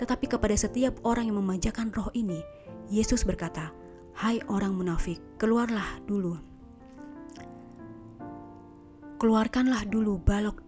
Tetapi 0.00 0.26
kepada 0.26 0.56
setiap 0.58 0.98
orang 1.06 1.30
yang 1.30 1.38
memanjakan 1.38 1.94
roh 1.94 2.10
ini, 2.16 2.42
Yesus 2.90 3.22
berkata, 3.22 3.70
"Hai 4.16 4.42
orang 4.50 4.74
munafik, 4.74 5.22
keluarlah 5.38 6.02
dulu. 6.04 6.36
Keluarkanlah 9.20 9.88
dulu 9.88 10.20
balok 10.20 10.64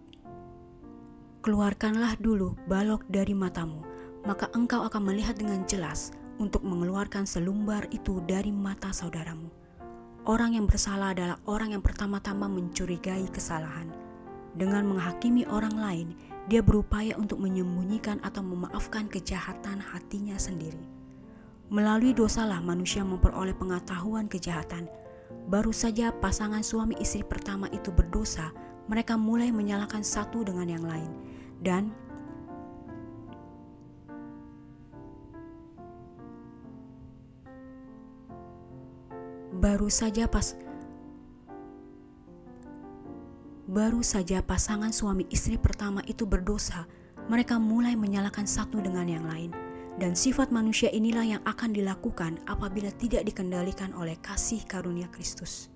Keluarkanlah 1.47 2.19
dulu 2.19 2.59
balok 2.67 3.07
dari 3.07 3.31
matamu, 3.31 3.79
maka 4.27 4.51
engkau 4.51 4.83
akan 4.83 4.99
melihat 4.99 5.39
dengan 5.39 5.63
jelas 5.63 6.11
untuk 6.43 6.59
mengeluarkan 6.67 7.23
selumbar 7.23 7.87
itu 7.95 8.19
dari 8.27 8.51
mata 8.51 8.91
saudaramu. 8.91 9.47
Orang 10.27 10.59
yang 10.59 10.67
bersalah 10.67 11.15
adalah 11.15 11.39
orang 11.47 11.71
yang 11.71 11.79
pertama-tama 11.79 12.51
mencurigai 12.51 13.31
kesalahan. 13.31 13.87
Dengan 14.59 14.91
menghakimi 14.91 15.47
orang 15.47 15.79
lain, 15.79 16.07
dia 16.47 16.63
berupaya 16.63 17.11
untuk 17.19 17.43
menyembunyikan 17.43 18.23
atau 18.23 18.39
memaafkan 18.39 19.11
kejahatan 19.11 19.83
hatinya 19.83 20.39
sendiri. 20.39 20.79
Melalui 21.67 22.15
dosalah 22.15 22.63
manusia 22.63 23.03
memperoleh 23.03 23.51
pengetahuan 23.51 24.31
kejahatan. 24.31 24.87
Baru 25.51 25.75
saja 25.75 26.15
pasangan 26.15 26.63
suami 26.63 26.95
istri 27.03 27.27
pertama 27.27 27.67
itu 27.75 27.91
berdosa, 27.91 28.55
mereka 28.87 29.19
mulai 29.19 29.51
menyalahkan 29.51 29.99
satu 29.99 30.47
dengan 30.47 30.71
yang 30.71 30.87
lain. 30.87 31.11
Dan 31.59 31.91
baru 39.59 39.91
saja 39.91 40.31
pas 40.31 40.55
Baru 43.67 43.99
saja 43.99 44.39
pasangan 44.39 44.95
suami 44.95 45.27
istri 45.27 45.59
pertama 45.59 45.99
itu 46.07 46.23
berdosa, 46.23 46.87
mereka 47.27 47.59
mulai 47.59 47.99
menyalahkan 47.99 48.47
satu 48.47 48.79
dengan 48.79 49.03
yang 49.03 49.27
lain. 49.27 49.51
Dan 49.99 50.15
sifat 50.15 50.55
manusia 50.55 50.87
inilah 50.87 51.35
yang 51.35 51.43
akan 51.43 51.75
dilakukan 51.75 52.39
apabila 52.47 52.87
tidak 52.95 53.27
dikendalikan 53.27 53.91
oleh 53.91 54.15
kasih 54.23 54.63
karunia 54.63 55.11
Kristus. 55.11 55.67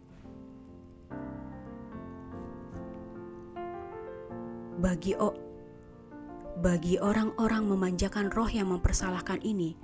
Bagi 4.79 5.11
o, 5.19 5.35
Bagi 6.63 6.95
orang-orang 6.95 7.67
memanjakan 7.67 8.31
roh 8.31 8.47
yang 8.47 8.71
mempersalahkan 8.71 9.43
ini, 9.43 9.75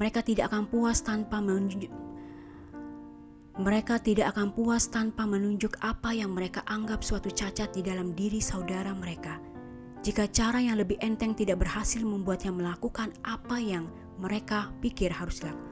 mereka 0.00 0.24
tidak 0.24 0.48
akan 0.48 0.64
puas 0.64 1.04
tanpa 1.04 1.44
menunjuk 1.44 1.92
mereka 3.60 4.00
tidak 4.00 4.32
akan 4.32 4.56
puas 4.56 4.88
tanpa 4.88 5.28
menunjuk 5.28 5.76
apa 5.84 6.16
yang 6.16 6.32
mereka 6.32 6.64
anggap 6.64 7.04
suatu 7.04 7.28
cacat 7.28 7.68
di 7.76 7.84
dalam 7.84 8.16
diri 8.16 8.40
saudara 8.40 8.96
mereka. 8.96 9.36
Jika 10.00 10.32
cara 10.32 10.64
yang 10.64 10.80
lebih 10.80 10.96
enteng 11.04 11.36
tidak 11.36 11.60
berhasil 11.60 12.00
membuatnya 12.00 12.56
melakukan 12.56 13.12
apa 13.20 13.60
yang 13.60 13.92
mereka 14.16 14.72
pikir 14.80 15.12
harus 15.12 15.44
dilakukan. 15.44 15.68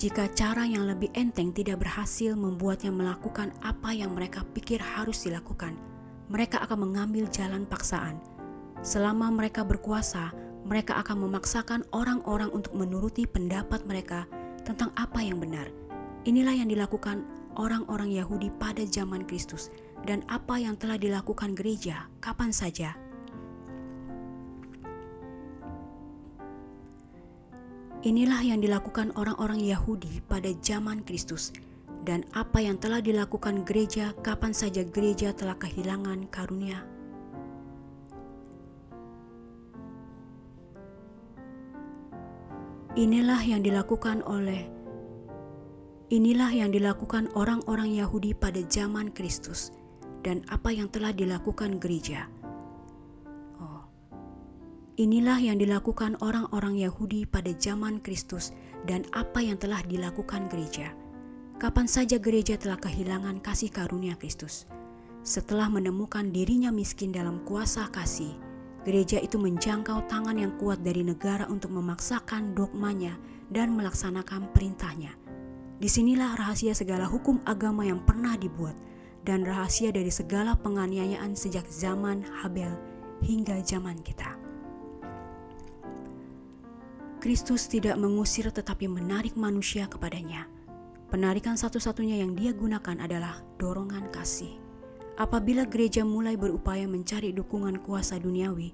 Jika 0.00 0.32
cara 0.32 0.64
yang 0.64 0.88
lebih 0.88 1.12
enteng 1.12 1.52
tidak 1.52 1.84
berhasil 1.84 2.32
membuatnya 2.32 2.88
melakukan 2.88 3.52
apa 3.60 3.92
yang 3.92 4.16
mereka 4.16 4.40
pikir 4.56 4.80
harus 4.80 5.28
dilakukan, 5.28 5.76
mereka 6.32 6.64
akan 6.64 6.88
mengambil 6.88 7.28
jalan 7.28 7.68
paksaan. 7.68 8.16
Selama 8.80 9.28
mereka 9.28 9.60
berkuasa, 9.60 10.32
mereka 10.64 10.96
akan 11.04 11.28
memaksakan 11.28 11.84
orang-orang 11.92 12.48
untuk 12.48 12.72
menuruti 12.72 13.28
pendapat 13.28 13.84
mereka 13.84 14.24
tentang 14.64 14.88
apa 14.96 15.20
yang 15.20 15.36
benar. 15.36 15.79
Inilah 16.28 16.52
yang 16.52 16.68
dilakukan 16.68 17.24
orang-orang 17.56 18.12
Yahudi 18.12 18.52
pada 18.60 18.84
zaman 18.84 19.24
Kristus 19.24 19.72
dan 20.04 20.24
apa 20.28 20.60
yang 20.60 20.76
telah 20.76 21.00
dilakukan 21.00 21.56
gereja 21.56 22.08
kapan 22.20 22.52
saja 22.52 22.96
Inilah 28.00 28.40
yang 28.40 28.64
dilakukan 28.64 29.12
orang-orang 29.12 29.60
Yahudi 29.60 30.24
pada 30.24 30.48
zaman 30.64 31.04
Kristus, 31.04 31.52
dan 32.08 32.24
apa 32.32 32.56
yang 32.56 32.80
telah 32.80 33.04
dilakukan 33.04 33.60
gereja 33.68 34.16
kapan 34.24 34.56
saja 34.56 34.80
gereja 34.88 35.36
telah 35.36 35.52
kehilangan 35.60 36.24
karunia. 36.32 36.80
Inilah 42.96 43.44
yang 43.44 43.60
dilakukan 43.60 44.24
oleh 44.24 44.79
Inilah 46.10 46.50
yang 46.50 46.74
dilakukan 46.74 47.30
orang-orang 47.38 47.94
Yahudi 47.94 48.34
pada 48.34 48.58
zaman 48.66 49.14
Kristus, 49.14 49.70
dan 50.26 50.42
apa 50.50 50.74
yang 50.74 50.90
telah 50.90 51.14
dilakukan 51.14 51.78
gereja 51.78 52.26
Inilah 55.00 55.40
yang 55.40 55.56
dilakukan 55.56 56.20
orang-orang 56.20 56.76
Yahudi 56.76 57.24
pada 57.24 57.56
zaman 57.56 58.04
Kristus 58.04 58.52
dan 58.84 59.08
apa 59.16 59.40
yang 59.40 59.56
telah 59.56 59.80
dilakukan 59.80 60.44
gereja. 60.52 60.92
Kapan 61.56 61.88
saja 61.88 62.20
gereja 62.20 62.60
telah 62.60 62.76
kehilangan 62.76 63.40
kasih 63.40 63.72
karunia 63.72 64.12
Kristus. 64.20 64.68
Setelah 65.24 65.72
menemukan 65.72 66.28
dirinya 66.28 66.68
miskin 66.68 67.16
dalam 67.16 67.40
kuasa 67.48 67.88
kasih, 67.88 68.36
gereja 68.84 69.16
itu 69.24 69.40
menjangkau 69.40 70.04
tangan 70.04 70.36
yang 70.36 70.52
kuat 70.60 70.84
dari 70.84 71.00
negara 71.00 71.48
untuk 71.48 71.72
memaksakan 71.72 72.52
dogmanya 72.52 73.16
dan 73.48 73.72
melaksanakan 73.72 74.52
perintahnya. 74.52 75.16
Di 75.80 75.88
sinilah 75.88 76.36
rahasia 76.36 76.76
segala 76.76 77.08
hukum 77.08 77.40
agama 77.48 77.88
yang 77.88 78.04
pernah 78.04 78.36
dibuat 78.36 78.76
dan 79.24 79.48
rahasia 79.48 79.88
dari 79.88 80.12
segala 80.12 80.52
penganiayaan 80.60 81.32
sejak 81.32 81.64
zaman 81.72 82.20
Habel 82.20 82.76
hingga 83.24 83.64
zaman 83.64 83.96
kita. 84.04 84.36
Kristus 87.20 87.64
tidak 87.68 87.96
mengusir 87.96 88.48
tetapi 88.52 88.92
menarik 88.92 89.36
manusia 89.40 89.88
kepadanya. 89.88 90.48
Penarikan 91.08 91.56
satu-satunya 91.56 92.20
yang 92.20 92.36
dia 92.36 92.52
gunakan 92.52 93.00
adalah 93.00 93.40
dorongan 93.56 94.12
kasih. 94.12 94.56
Apabila 95.20 95.68
gereja 95.68 96.00
mulai 96.00 96.36
berupaya 96.36 96.88
mencari 96.88 97.32
dukungan 97.32 97.80
kuasa 97.84 98.16
duniawi, 98.16 98.72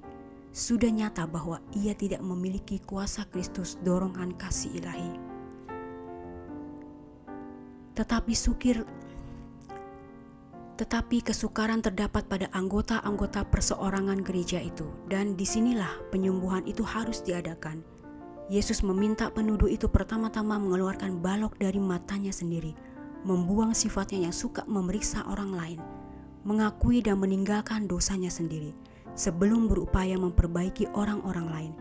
sudah 0.54 0.90
nyata 0.90 1.26
bahwa 1.26 1.58
ia 1.75 1.94
tidak 1.94 2.22
memiliki 2.22 2.78
kuasa 2.82 3.26
Kristus 3.30 3.78
dorongan 3.82 4.34
kasih 4.38 4.78
ilahi. 4.78 5.25
Tetapi 7.97 8.32
sukir 8.37 8.85
tetapi 10.76 11.25
kesukaran 11.25 11.80
terdapat 11.80 12.28
pada 12.28 12.52
anggota-anggota 12.52 13.49
perseorangan 13.49 14.21
gereja 14.21 14.61
itu, 14.61 14.85
dan 15.09 15.32
di 15.32 15.49
sinilah 15.49 15.89
penyembuhan 16.13 16.69
itu 16.69 16.85
harus 16.85 17.25
diadakan. 17.25 17.80
Yesus 18.52 18.85
meminta 18.85 19.32
penuduh 19.32 19.73
itu 19.73 19.89
pertama-tama 19.89 20.61
mengeluarkan 20.61 21.25
balok 21.25 21.56
dari 21.56 21.80
matanya 21.80 22.28
sendiri, 22.28 22.76
membuang 23.25 23.73
sifatnya 23.73 24.28
yang 24.28 24.37
suka 24.37 24.69
memeriksa 24.69 25.25
orang 25.26 25.56
lain, 25.56 25.80
mengakui 26.45 27.00
dan 27.00 27.19
meninggalkan 27.25 27.89
dosanya 27.89 28.28
sendiri, 28.28 28.76
sebelum 29.17 29.73
berupaya 29.73 30.21
memperbaiki 30.21 30.93
orang-orang 30.93 31.49
lain. 31.49 31.73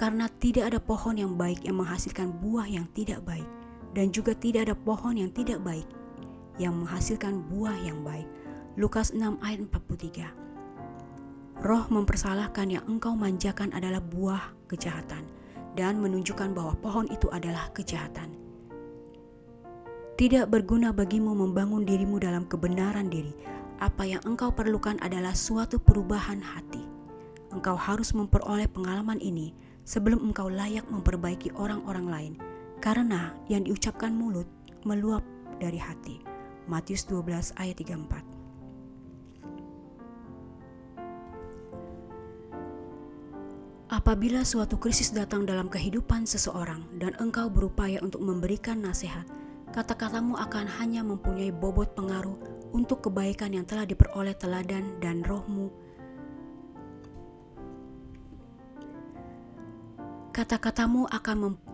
Karena 0.00 0.24
tidak 0.40 0.72
ada 0.72 0.80
pohon 0.80 1.20
yang 1.20 1.36
baik 1.36 1.68
yang 1.68 1.84
menghasilkan 1.84 2.32
buah 2.40 2.64
yang 2.64 2.88
tidak 2.96 3.20
baik, 3.28 3.46
dan 3.98 4.14
juga 4.14 4.30
tidak 4.38 4.70
ada 4.70 4.78
pohon 4.78 5.18
yang 5.18 5.34
tidak 5.34 5.58
baik 5.66 5.90
yang 6.62 6.78
menghasilkan 6.78 7.42
buah 7.50 7.74
yang 7.82 8.06
baik. 8.06 8.30
Lukas 8.78 9.10
6 9.10 9.42
ayat 9.42 9.66
43 9.66 11.66
Roh 11.66 11.84
mempersalahkan 11.90 12.70
yang 12.70 12.86
engkau 12.86 13.18
manjakan 13.18 13.74
adalah 13.74 13.98
buah 13.98 14.54
kejahatan 14.70 15.26
dan 15.74 15.98
menunjukkan 15.98 16.54
bahwa 16.54 16.78
pohon 16.78 17.10
itu 17.10 17.26
adalah 17.34 17.66
kejahatan. 17.74 18.38
Tidak 20.14 20.46
berguna 20.46 20.94
bagimu 20.94 21.34
membangun 21.34 21.82
dirimu 21.82 22.22
dalam 22.22 22.46
kebenaran 22.46 23.10
diri. 23.10 23.34
Apa 23.82 24.06
yang 24.06 24.22
engkau 24.22 24.54
perlukan 24.54 24.94
adalah 25.02 25.34
suatu 25.34 25.82
perubahan 25.82 26.38
hati. 26.38 26.86
Engkau 27.50 27.74
harus 27.74 28.14
memperoleh 28.14 28.70
pengalaman 28.70 29.18
ini 29.18 29.50
sebelum 29.82 30.30
engkau 30.30 30.46
layak 30.46 30.86
memperbaiki 30.86 31.50
orang-orang 31.58 32.06
lain, 32.06 32.34
karena 32.78 33.34
yang 33.50 33.66
diucapkan 33.66 34.14
mulut 34.14 34.46
meluap 34.86 35.22
dari 35.58 35.78
hati. 35.78 36.22
Matius 36.68 37.08
12 37.08 37.56
ayat 37.56 37.76
34 37.80 38.38
Apabila 43.88 44.44
suatu 44.44 44.76
krisis 44.76 45.16
datang 45.16 45.48
dalam 45.48 45.66
kehidupan 45.72 46.28
seseorang 46.28 46.84
dan 47.00 47.16
engkau 47.16 47.48
berupaya 47.48 47.96
untuk 48.04 48.20
memberikan 48.20 48.84
nasihat, 48.84 49.24
kata-katamu 49.72 50.36
akan 50.36 50.68
hanya 50.76 51.00
mempunyai 51.00 51.48
bobot 51.48 51.96
pengaruh 51.96 52.36
untuk 52.76 53.08
kebaikan 53.08 53.56
yang 53.56 53.64
telah 53.64 53.88
diperoleh 53.88 54.36
teladan 54.36 54.92
dan 55.00 55.24
rohmu. 55.24 55.72
Kata-katamu 60.36 61.08
akan 61.08 61.36
mem 61.40 61.67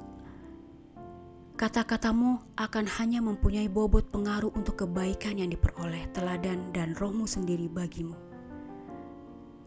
Kata-katamu 1.54 2.58
akan 2.58 2.86
hanya 2.98 3.22
mempunyai 3.22 3.70
bobot 3.70 4.10
pengaruh 4.10 4.50
untuk 4.58 4.84
kebaikan 4.84 5.38
yang 5.38 5.54
diperoleh 5.54 6.10
teladan 6.10 6.74
dan 6.74 6.98
rohmu 6.98 7.30
sendiri 7.30 7.70
bagimu 7.70 8.34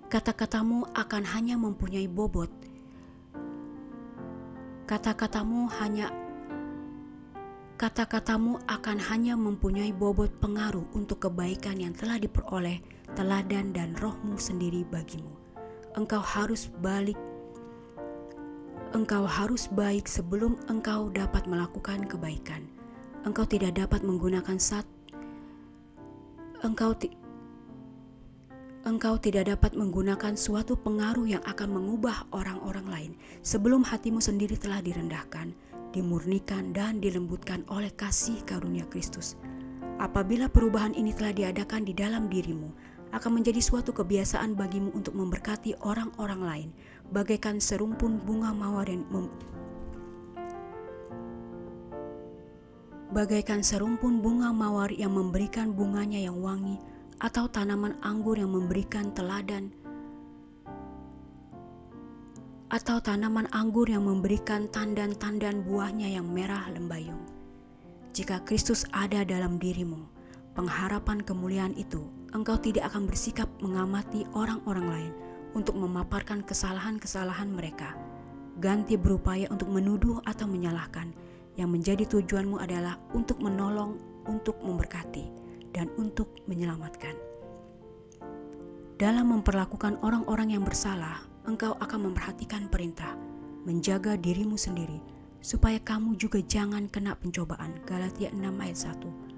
kata-katamu 0.08 0.88
akan 0.96 1.24
hanya 1.36 1.60
mempunyai 1.60 2.08
bobot. 2.08 2.48
Kata-katamu 4.88 5.68
hanya 5.84 6.08
kata-katamu 7.76 8.56
akan 8.72 8.98
hanya 9.12 9.36
mempunyai 9.36 9.92
bobot 9.92 10.32
pengaruh 10.40 10.88
untuk 10.96 11.28
kebaikan 11.28 11.76
yang 11.76 11.92
telah 11.92 12.16
diperoleh 12.16 12.80
teladan 13.20 13.76
dan 13.76 14.00
rohmu 14.00 14.40
sendiri 14.40 14.88
bagimu. 14.88 15.36
Engkau 16.00 16.24
harus 16.24 16.72
balik 16.80 17.20
Engkau 18.98 19.30
harus 19.30 19.70
baik 19.70 20.10
sebelum 20.10 20.58
engkau 20.74 21.14
dapat 21.14 21.46
melakukan 21.46 22.10
kebaikan. 22.10 22.66
Engkau 23.30 23.46
tidak 23.46 23.78
dapat 23.78 24.02
menggunakan 24.02 24.58
sat 24.58 24.90
Engkau 26.66 26.98
tidak 26.98 27.22
engkau 28.90 29.22
tidak 29.22 29.54
dapat 29.54 29.78
menggunakan 29.78 30.34
suatu 30.34 30.74
pengaruh 30.82 31.30
yang 31.30 31.44
akan 31.46 31.78
mengubah 31.78 32.26
orang-orang 32.34 32.88
lain 32.90 33.12
sebelum 33.46 33.86
hatimu 33.86 34.18
sendiri 34.18 34.58
telah 34.58 34.82
direndahkan, 34.82 35.54
dimurnikan, 35.94 36.74
dan 36.74 36.98
dilembutkan 36.98 37.62
oleh 37.70 37.94
kasih 37.94 38.42
karunia 38.50 38.90
Kristus. 38.90 39.38
Apabila 40.02 40.50
perubahan 40.50 40.98
ini 40.98 41.14
telah 41.14 41.38
diadakan 41.38 41.86
di 41.86 41.94
dalam 41.94 42.26
dirimu, 42.34 42.74
akan 43.14 43.40
menjadi 43.40 43.64
suatu 43.64 43.96
kebiasaan 43.96 44.58
bagimu 44.58 44.92
untuk 44.92 45.16
memberkati 45.16 45.80
orang-orang 45.86 46.42
lain, 46.42 46.70
bagaikan 47.12 47.64
serumpun 47.64 48.20
bunga 48.24 48.52
mawar 48.52 48.92
mem 48.92 49.32
bagaikan 53.16 53.64
serumpun 53.64 54.20
bunga 54.20 54.52
mawar 54.52 54.92
yang 54.92 55.16
memberikan 55.16 55.72
bunganya 55.72 56.20
yang 56.20 56.38
wangi 56.44 56.78
atau 57.18 57.50
tanaman 57.50 57.98
anggur 58.06 58.38
yang 58.38 58.54
memberikan 58.54 59.10
teladan, 59.10 59.74
atau 62.70 63.02
tanaman 63.02 63.50
anggur 63.50 63.90
yang 63.90 64.06
memberikan 64.06 64.70
tandan-tandan 64.70 65.66
buahnya 65.66 66.14
yang 66.14 66.30
merah 66.30 66.70
lembayung. 66.70 67.18
Jika 68.14 68.46
Kristus 68.46 68.86
ada 68.94 69.26
dalam 69.26 69.58
dirimu, 69.58 70.06
pengharapan 70.54 71.26
kemuliaan 71.26 71.74
itu, 71.74 72.06
engkau 72.38 72.58
tidak 72.62 72.94
akan 72.94 73.10
bersikap 73.10 73.50
mengamati 73.66 74.30
orang-orang 74.38 74.88
lain 74.90 75.14
untuk 75.58 75.74
memaparkan 75.74 76.46
kesalahan-kesalahan 76.46 77.50
mereka. 77.50 77.98
Ganti 78.62 78.94
berupaya 78.94 79.50
untuk 79.50 79.74
menuduh 79.74 80.22
atau 80.22 80.46
menyalahkan. 80.46 81.10
Yang 81.58 81.70
menjadi 81.74 82.04
tujuanmu 82.06 82.62
adalah 82.62 83.02
untuk 83.18 83.42
menolong, 83.42 83.98
untuk 84.30 84.62
memberkati, 84.62 85.26
dan 85.74 85.90
untuk 85.98 86.30
menyelamatkan. 86.46 87.18
Dalam 89.02 89.34
memperlakukan 89.34 89.98
orang-orang 90.06 90.54
yang 90.54 90.62
bersalah, 90.62 91.26
engkau 91.50 91.74
akan 91.82 92.14
memperhatikan 92.14 92.70
perintah, 92.70 93.18
menjaga 93.66 94.14
dirimu 94.14 94.54
sendiri, 94.54 95.02
supaya 95.42 95.82
kamu 95.82 96.14
juga 96.22 96.38
jangan 96.46 96.86
kena 96.94 97.18
pencobaan. 97.18 97.74
Galatia 97.90 98.30
6 98.30 98.46
ayat 98.62 98.78
1 98.78 99.38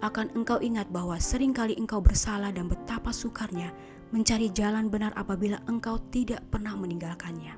akan 0.00 0.32
engkau 0.32 0.56
ingat 0.64 0.88
bahwa 0.88 1.20
sering 1.20 1.52
kali 1.52 1.76
engkau 1.76 2.00
bersalah 2.00 2.48
dan 2.56 2.72
betapa 2.72 3.12
sukarnya 3.12 3.68
mencari 4.10 4.50
jalan 4.50 4.90
benar 4.90 5.14
apabila 5.14 5.62
engkau 5.70 5.98
tidak 6.10 6.42
pernah 6.50 6.74
meninggalkannya. 6.74 7.54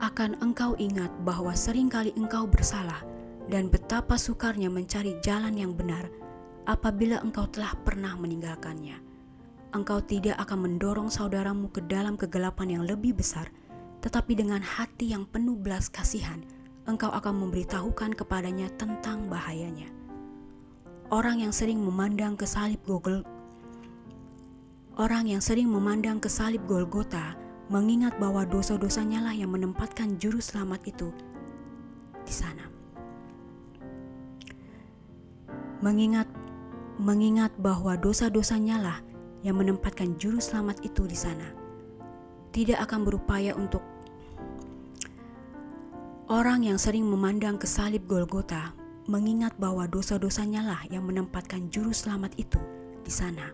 Akan 0.00 0.36
engkau 0.40 0.76
ingat 0.80 1.12
bahwa 1.24 1.52
sering 1.52 1.92
kali 1.92 2.12
engkau 2.16 2.48
bersalah 2.48 3.04
dan 3.52 3.68
betapa 3.68 4.16
sukarnya 4.16 4.72
mencari 4.72 5.16
jalan 5.20 5.52
yang 5.56 5.76
benar 5.76 6.08
apabila 6.64 7.20
engkau 7.20 7.44
telah 7.48 7.72
pernah 7.84 8.16
meninggalkannya. 8.16 8.96
Engkau 9.70 10.02
tidak 10.02 10.34
akan 10.40 10.66
mendorong 10.66 11.08
saudaramu 11.12 11.70
ke 11.70 11.84
dalam 11.86 12.18
kegelapan 12.18 12.80
yang 12.80 12.84
lebih 12.88 13.14
besar, 13.14 13.52
tetapi 14.02 14.34
dengan 14.34 14.64
hati 14.64 15.14
yang 15.14 15.28
penuh 15.28 15.54
belas 15.54 15.86
kasihan, 15.86 16.42
engkau 16.90 17.14
akan 17.14 17.46
memberitahukan 17.46 18.18
kepadanya 18.18 18.66
tentang 18.74 19.30
bahayanya. 19.30 19.86
Orang 21.14 21.38
yang 21.38 21.54
sering 21.54 21.78
memandang 21.78 22.34
ke 22.34 22.46
salib 22.46 22.82
Google 22.82 23.22
Orang 25.00 25.32
yang 25.32 25.40
sering 25.40 25.64
memandang 25.72 26.20
ke 26.20 26.28
salib 26.28 26.60
Golgota 26.68 27.32
mengingat 27.72 28.20
bahwa 28.20 28.44
dosa-dosanya 28.44 29.24
lah 29.24 29.32
yang 29.32 29.48
menempatkan 29.48 30.20
juru 30.20 30.44
selamat 30.44 30.84
itu 30.84 31.08
di 32.20 32.34
sana. 32.36 32.68
Mengingat 35.80 36.28
mengingat 37.00 37.48
bahwa 37.56 37.96
dosa-dosanya 37.96 38.76
lah 38.76 38.98
yang 39.40 39.56
menempatkan 39.56 40.20
juru 40.20 40.36
selamat 40.36 40.84
itu 40.84 41.08
di 41.08 41.16
sana. 41.16 41.48
Tidak 42.52 42.76
akan 42.76 43.00
berupaya 43.00 43.56
untuk 43.56 43.80
Orang 46.30 46.62
yang 46.62 46.78
sering 46.78 47.10
memandang 47.10 47.58
ke 47.58 47.66
salib 47.66 48.06
Golgota 48.06 48.70
mengingat 49.10 49.50
bahwa 49.58 49.90
dosa-dosanya 49.90 50.62
lah 50.62 50.78
yang 50.86 51.02
menempatkan 51.02 51.74
juru 51.74 51.90
selamat 51.90 52.38
itu 52.38 52.62
di 53.02 53.10
sana. 53.10 53.50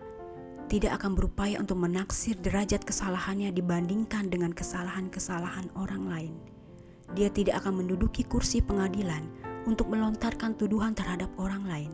Tidak 0.69 0.93
akan 0.93 1.17
berupaya 1.17 1.57
untuk 1.57 1.81
menaksir 1.81 2.37
derajat 2.37 2.85
kesalahannya 2.85 3.49
dibandingkan 3.49 4.29
dengan 4.29 4.53
kesalahan-kesalahan 4.53 5.73
orang 5.73 6.05
lain. 6.05 6.33
Dia 7.17 7.33
tidak 7.33 7.65
akan 7.65 7.81
menduduki 7.81 8.21
kursi 8.21 8.61
pengadilan 8.61 9.25
untuk 9.65 9.89
melontarkan 9.89 10.53
tuduhan 10.53 10.93
terhadap 10.93 11.33
orang 11.41 11.65
lain. 11.65 11.89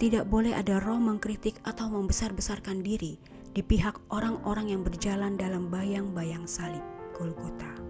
Tidak 0.00 0.32
boleh 0.32 0.56
ada 0.56 0.80
roh 0.80 0.96
mengkritik 0.96 1.60
atau 1.68 1.92
membesar-besarkan 1.92 2.80
diri 2.80 3.20
di 3.52 3.60
pihak 3.60 4.00
orang-orang 4.08 4.72
yang 4.72 4.80
berjalan 4.80 5.36
dalam 5.36 5.68
bayang-bayang 5.68 6.48
salib 6.48 6.80
Golgota. 7.12 7.85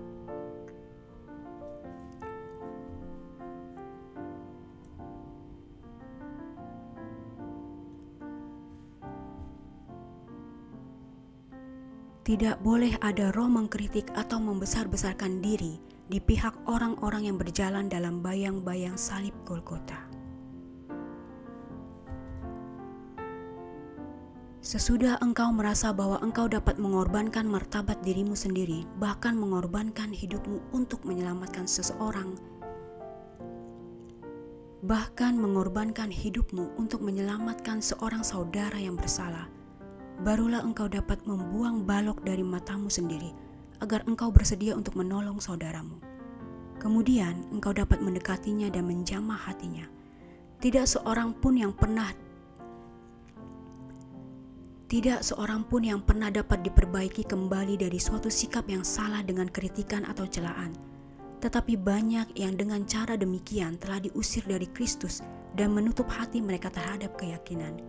Tidak 12.26 12.58
boleh 12.58 12.98
ada 13.06 13.30
roh 13.30 13.46
mengkritik 13.46 14.10
atau 14.18 14.42
membesar-besarkan 14.42 15.38
diri 15.38 15.78
di 16.10 16.18
pihak 16.18 16.58
orang-orang 16.66 17.30
yang 17.30 17.38
berjalan 17.38 17.86
dalam 17.86 18.18
bayang-bayang 18.18 18.98
salib 18.98 19.30
Golgota. 19.46 20.10
Sesudah 24.58 25.22
engkau 25.22 25.54
merasa 25.54 25.94
bahwa 25.94 26.18
engkau 26.18 26.50
dapat 26.50 26.82
mengorbankan 26.82 27.46
martabat 27.46 28.02
dirimu 28.02 28.34
sendiri, 28.34 28.82
bahkan 28.98 29.38
mengorbankan 29.38 30.10
hidupmu 30.10 30.74
untuk 30.74 31.06
menyelamatkan 31.06 31.70
seseorang, 31.70 32.34
bahkan 34.82 35.38
mengorbankan 35.38 36.10
hidupmu 36.10 36.74
untuk 36.74 37.06
menyelamatkan 37.06 37.78
seorang 37.78 38.26
saudara 38.26 38.74
yang 38.74 38.98
bersalah, 38.98 39.46
barulah 40.24 40.64
engkau 40.64 40.88
dapat 40.88 41.20
membuang 41.28 41.84
balok 41.84 42.24
dari 42.24 42.40
matamu 42.40 42.88
sendiri, 42.88 43.34
agar 43.84 44.04
engkau 44.08 44.32
bersedia 44.32 44.72
untuk 44.72 44.96
menolong 44.96 45.36
saudaramu. 45.42 46.00
Kemudian 46.80 47.44
engkau 47.52 47.72
dapat 47.72 48.00
mendekatinya 48.00 48.68
dan 48.72 48.88
menjamah 48.88 49.36
hatinya. 49.36 49.84
Tidak 50.60 50.88
seorang 50.88 51.36
pun 51.36 51.60
yang 51.60 51.72
pernah 51.76 52.08
tidak 54.86 55.26
seorang 55.26 55.66
pun 55.66 55.82
yang 55.82 55.98
pernah 55.98 56.30
dapat 56.30 56.62
diperbaiki 56.62 57.26
kembali 57.26 57.74
dari 57.74 57.98
suatu 57.98 58.30
sikap 58.30 58.70
yang 58.70 58.86
salah 58.86 59.18
dengan 59.18 59.50
kritikan 59.50 60.06
atau 60.06 60.30
celaan. 60.30 60.78
Tetapi 61.42 61.74
banyak 61.74 62.38
yang 62.38 62.54
dengan 62.54 62.86
cara 62.86 63.18
demikian 63.18 63.82
telah 63.82 63.98
diusir 63.98 64.46
dari 64.46 64.70
Kristus 64.70 65.26
dan 65.58 65.74
menutup 65.74 66.06
hati 66.06 66.38
mereka 66.38 66.70
terhadap 66.70 67.18
keyakinan. 67.18 67.82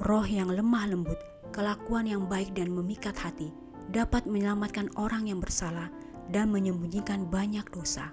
Roh 0.00 0.24
yang 0.24 0.48
lemah 0.48 0.88
lembut 0.88 1.20
kelakuan 1.52 2.08
yang 2.08 2.24
baik 2.26 2.56
dan 2.56 2.72
memikat 2.72 3.14
hati 3.14 3.52
dapat 3.92 4.24
menyelamatkan 4.24 4.88
orang 4.96 5.28
yang 5.28 5.38
bersalah 5.38 5.92
dan 6.32 6.48
menyembunyikan 6.48 7.28
banyak 7.28 7.68
dosa. 7.68 8.10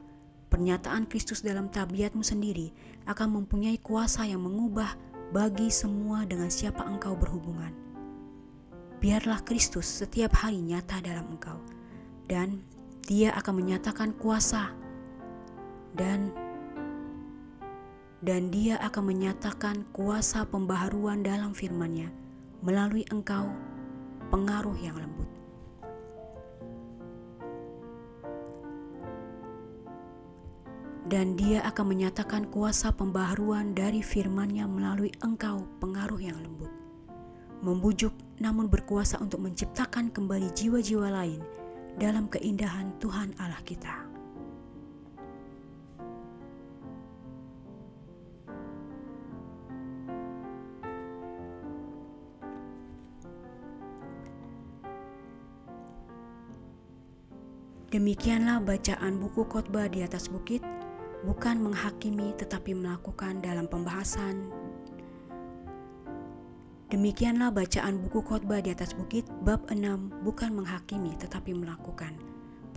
Pernyataan 0.52 1.08
Kristus 1.08 1.39
dalam 1.39 1.71
tabiatmu 1.71 2.25
sendiri 2.25 2.75
akan 3.08 3.41
mempunyai 3.41 3.80
kuasa 3.80 4.28
yang 4.28 4.43
mengubah 4.43 4.97
bagi 5.32 5.71
semua 5.71 6.25
dengan 6.25 6.52
siapa 6.52 6.84
engkau 6.84 7.15
berhubungan. 7.15 7.71
Biarlah 8.99 9.39
Kristus 9.47 9.88
setiap 9.88 10.36
hari 10.36 10.60
nyata 10.60 10.99
dalam 10.99 11.32
engkau, 11.32 11.56
dan 12.28 12.60
Dia 13.08 13.32
akan 13.39 13.63
menyatakan 13.63 14.12
kuasa 14.19 14.73
dan 15.95 16.34
dan 18.19 18.52
Dia 18.52 18.75
akan 18.84 19.15
menyatakan 19.15 19.88
kuasa 19.95 20.43
pembaharuan 20.49 21.23
dalam 21.23 21.56
firman-Nya 21.56 22.12
melalui 22.60 23.08
engkau 23.12 23.48
pengaruh 24.32 24.76
yang 24.80 24.95
lembut. 25.00 25.30
Dan 31.10 31.34
dia 31.34 31.65
akan 31.65 31.86
menyatakan 31.89 32.45
kuasa 32.54 32.93
pembaharuan 32.93 33.74
dari 33.74 34.06
firman-Nya 34.06 34.69
melalui 34.69 35.10
engkau 35.26 35.65
pengaruh 35.82 36.22
yang 36.22 36.38
lembut. 36.38 36.69
Membujuk 37.65 38.13
namun 38.38 38.69
berkuasa 38.69 39.17
untuk 39.17 39.41
menciptakan 39.41 40.13
kembali 40.13 40.54
jiwa-jiwa 40.54 41.10
lain 41.10 41.41
dalam 41.98 42.30
keindahan 42.30 42.93
Tuhan 43.02 43.34
Allah 43.41 43.60
kita. 43.65 44.09
Demikianlah 57.89 58.62
bacaan 58.62 59.17
buku 59.17 59.49
khotbah 59.49 59.89
di 59.89 60.06
atas 60.06 60.30
bukit, 60.30 60.62
bukan 61.25 61.58
menghakimi 61.58 62.38
tetapi 62.38 62.78
melakukan 62.78 63.41
dalam 63.41 63.65
pembahasan. 63.65 64.45
Demikianlah 66.93 67.49
bacaan 67.49 67.97
buku 67.97 68.21
khotbah 68.21 68.62
di 68.62 68.69
atas 68.69 68.93
bukit 68.93 69.25
bab 69.41 69.65
6 69.73 70.21
bukan 70.21 70.54
menghakimi 70.54 71.17
tetapi 71.17 71.58
melakukan. 71.58 72.13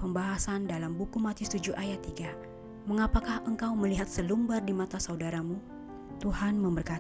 Pembahasan 0.00 0.64
dalam 0.64 0.96
buku 0.96 1.20
Matius 1.20 1.60
7 1.60 1.76
ayat 1.76 2.00
3. 2.00 2.88
Mengapakah 2.88 3.44
engkau 3.44 3.76
melihat 3.76 4.08
selumbar 4.08 4.64
di 4.64 4.72
mata 4.72 4.96
saudaramu? 4.96 5.60
Tuhan 6.24 6.56
memberkati. 6.56 6.88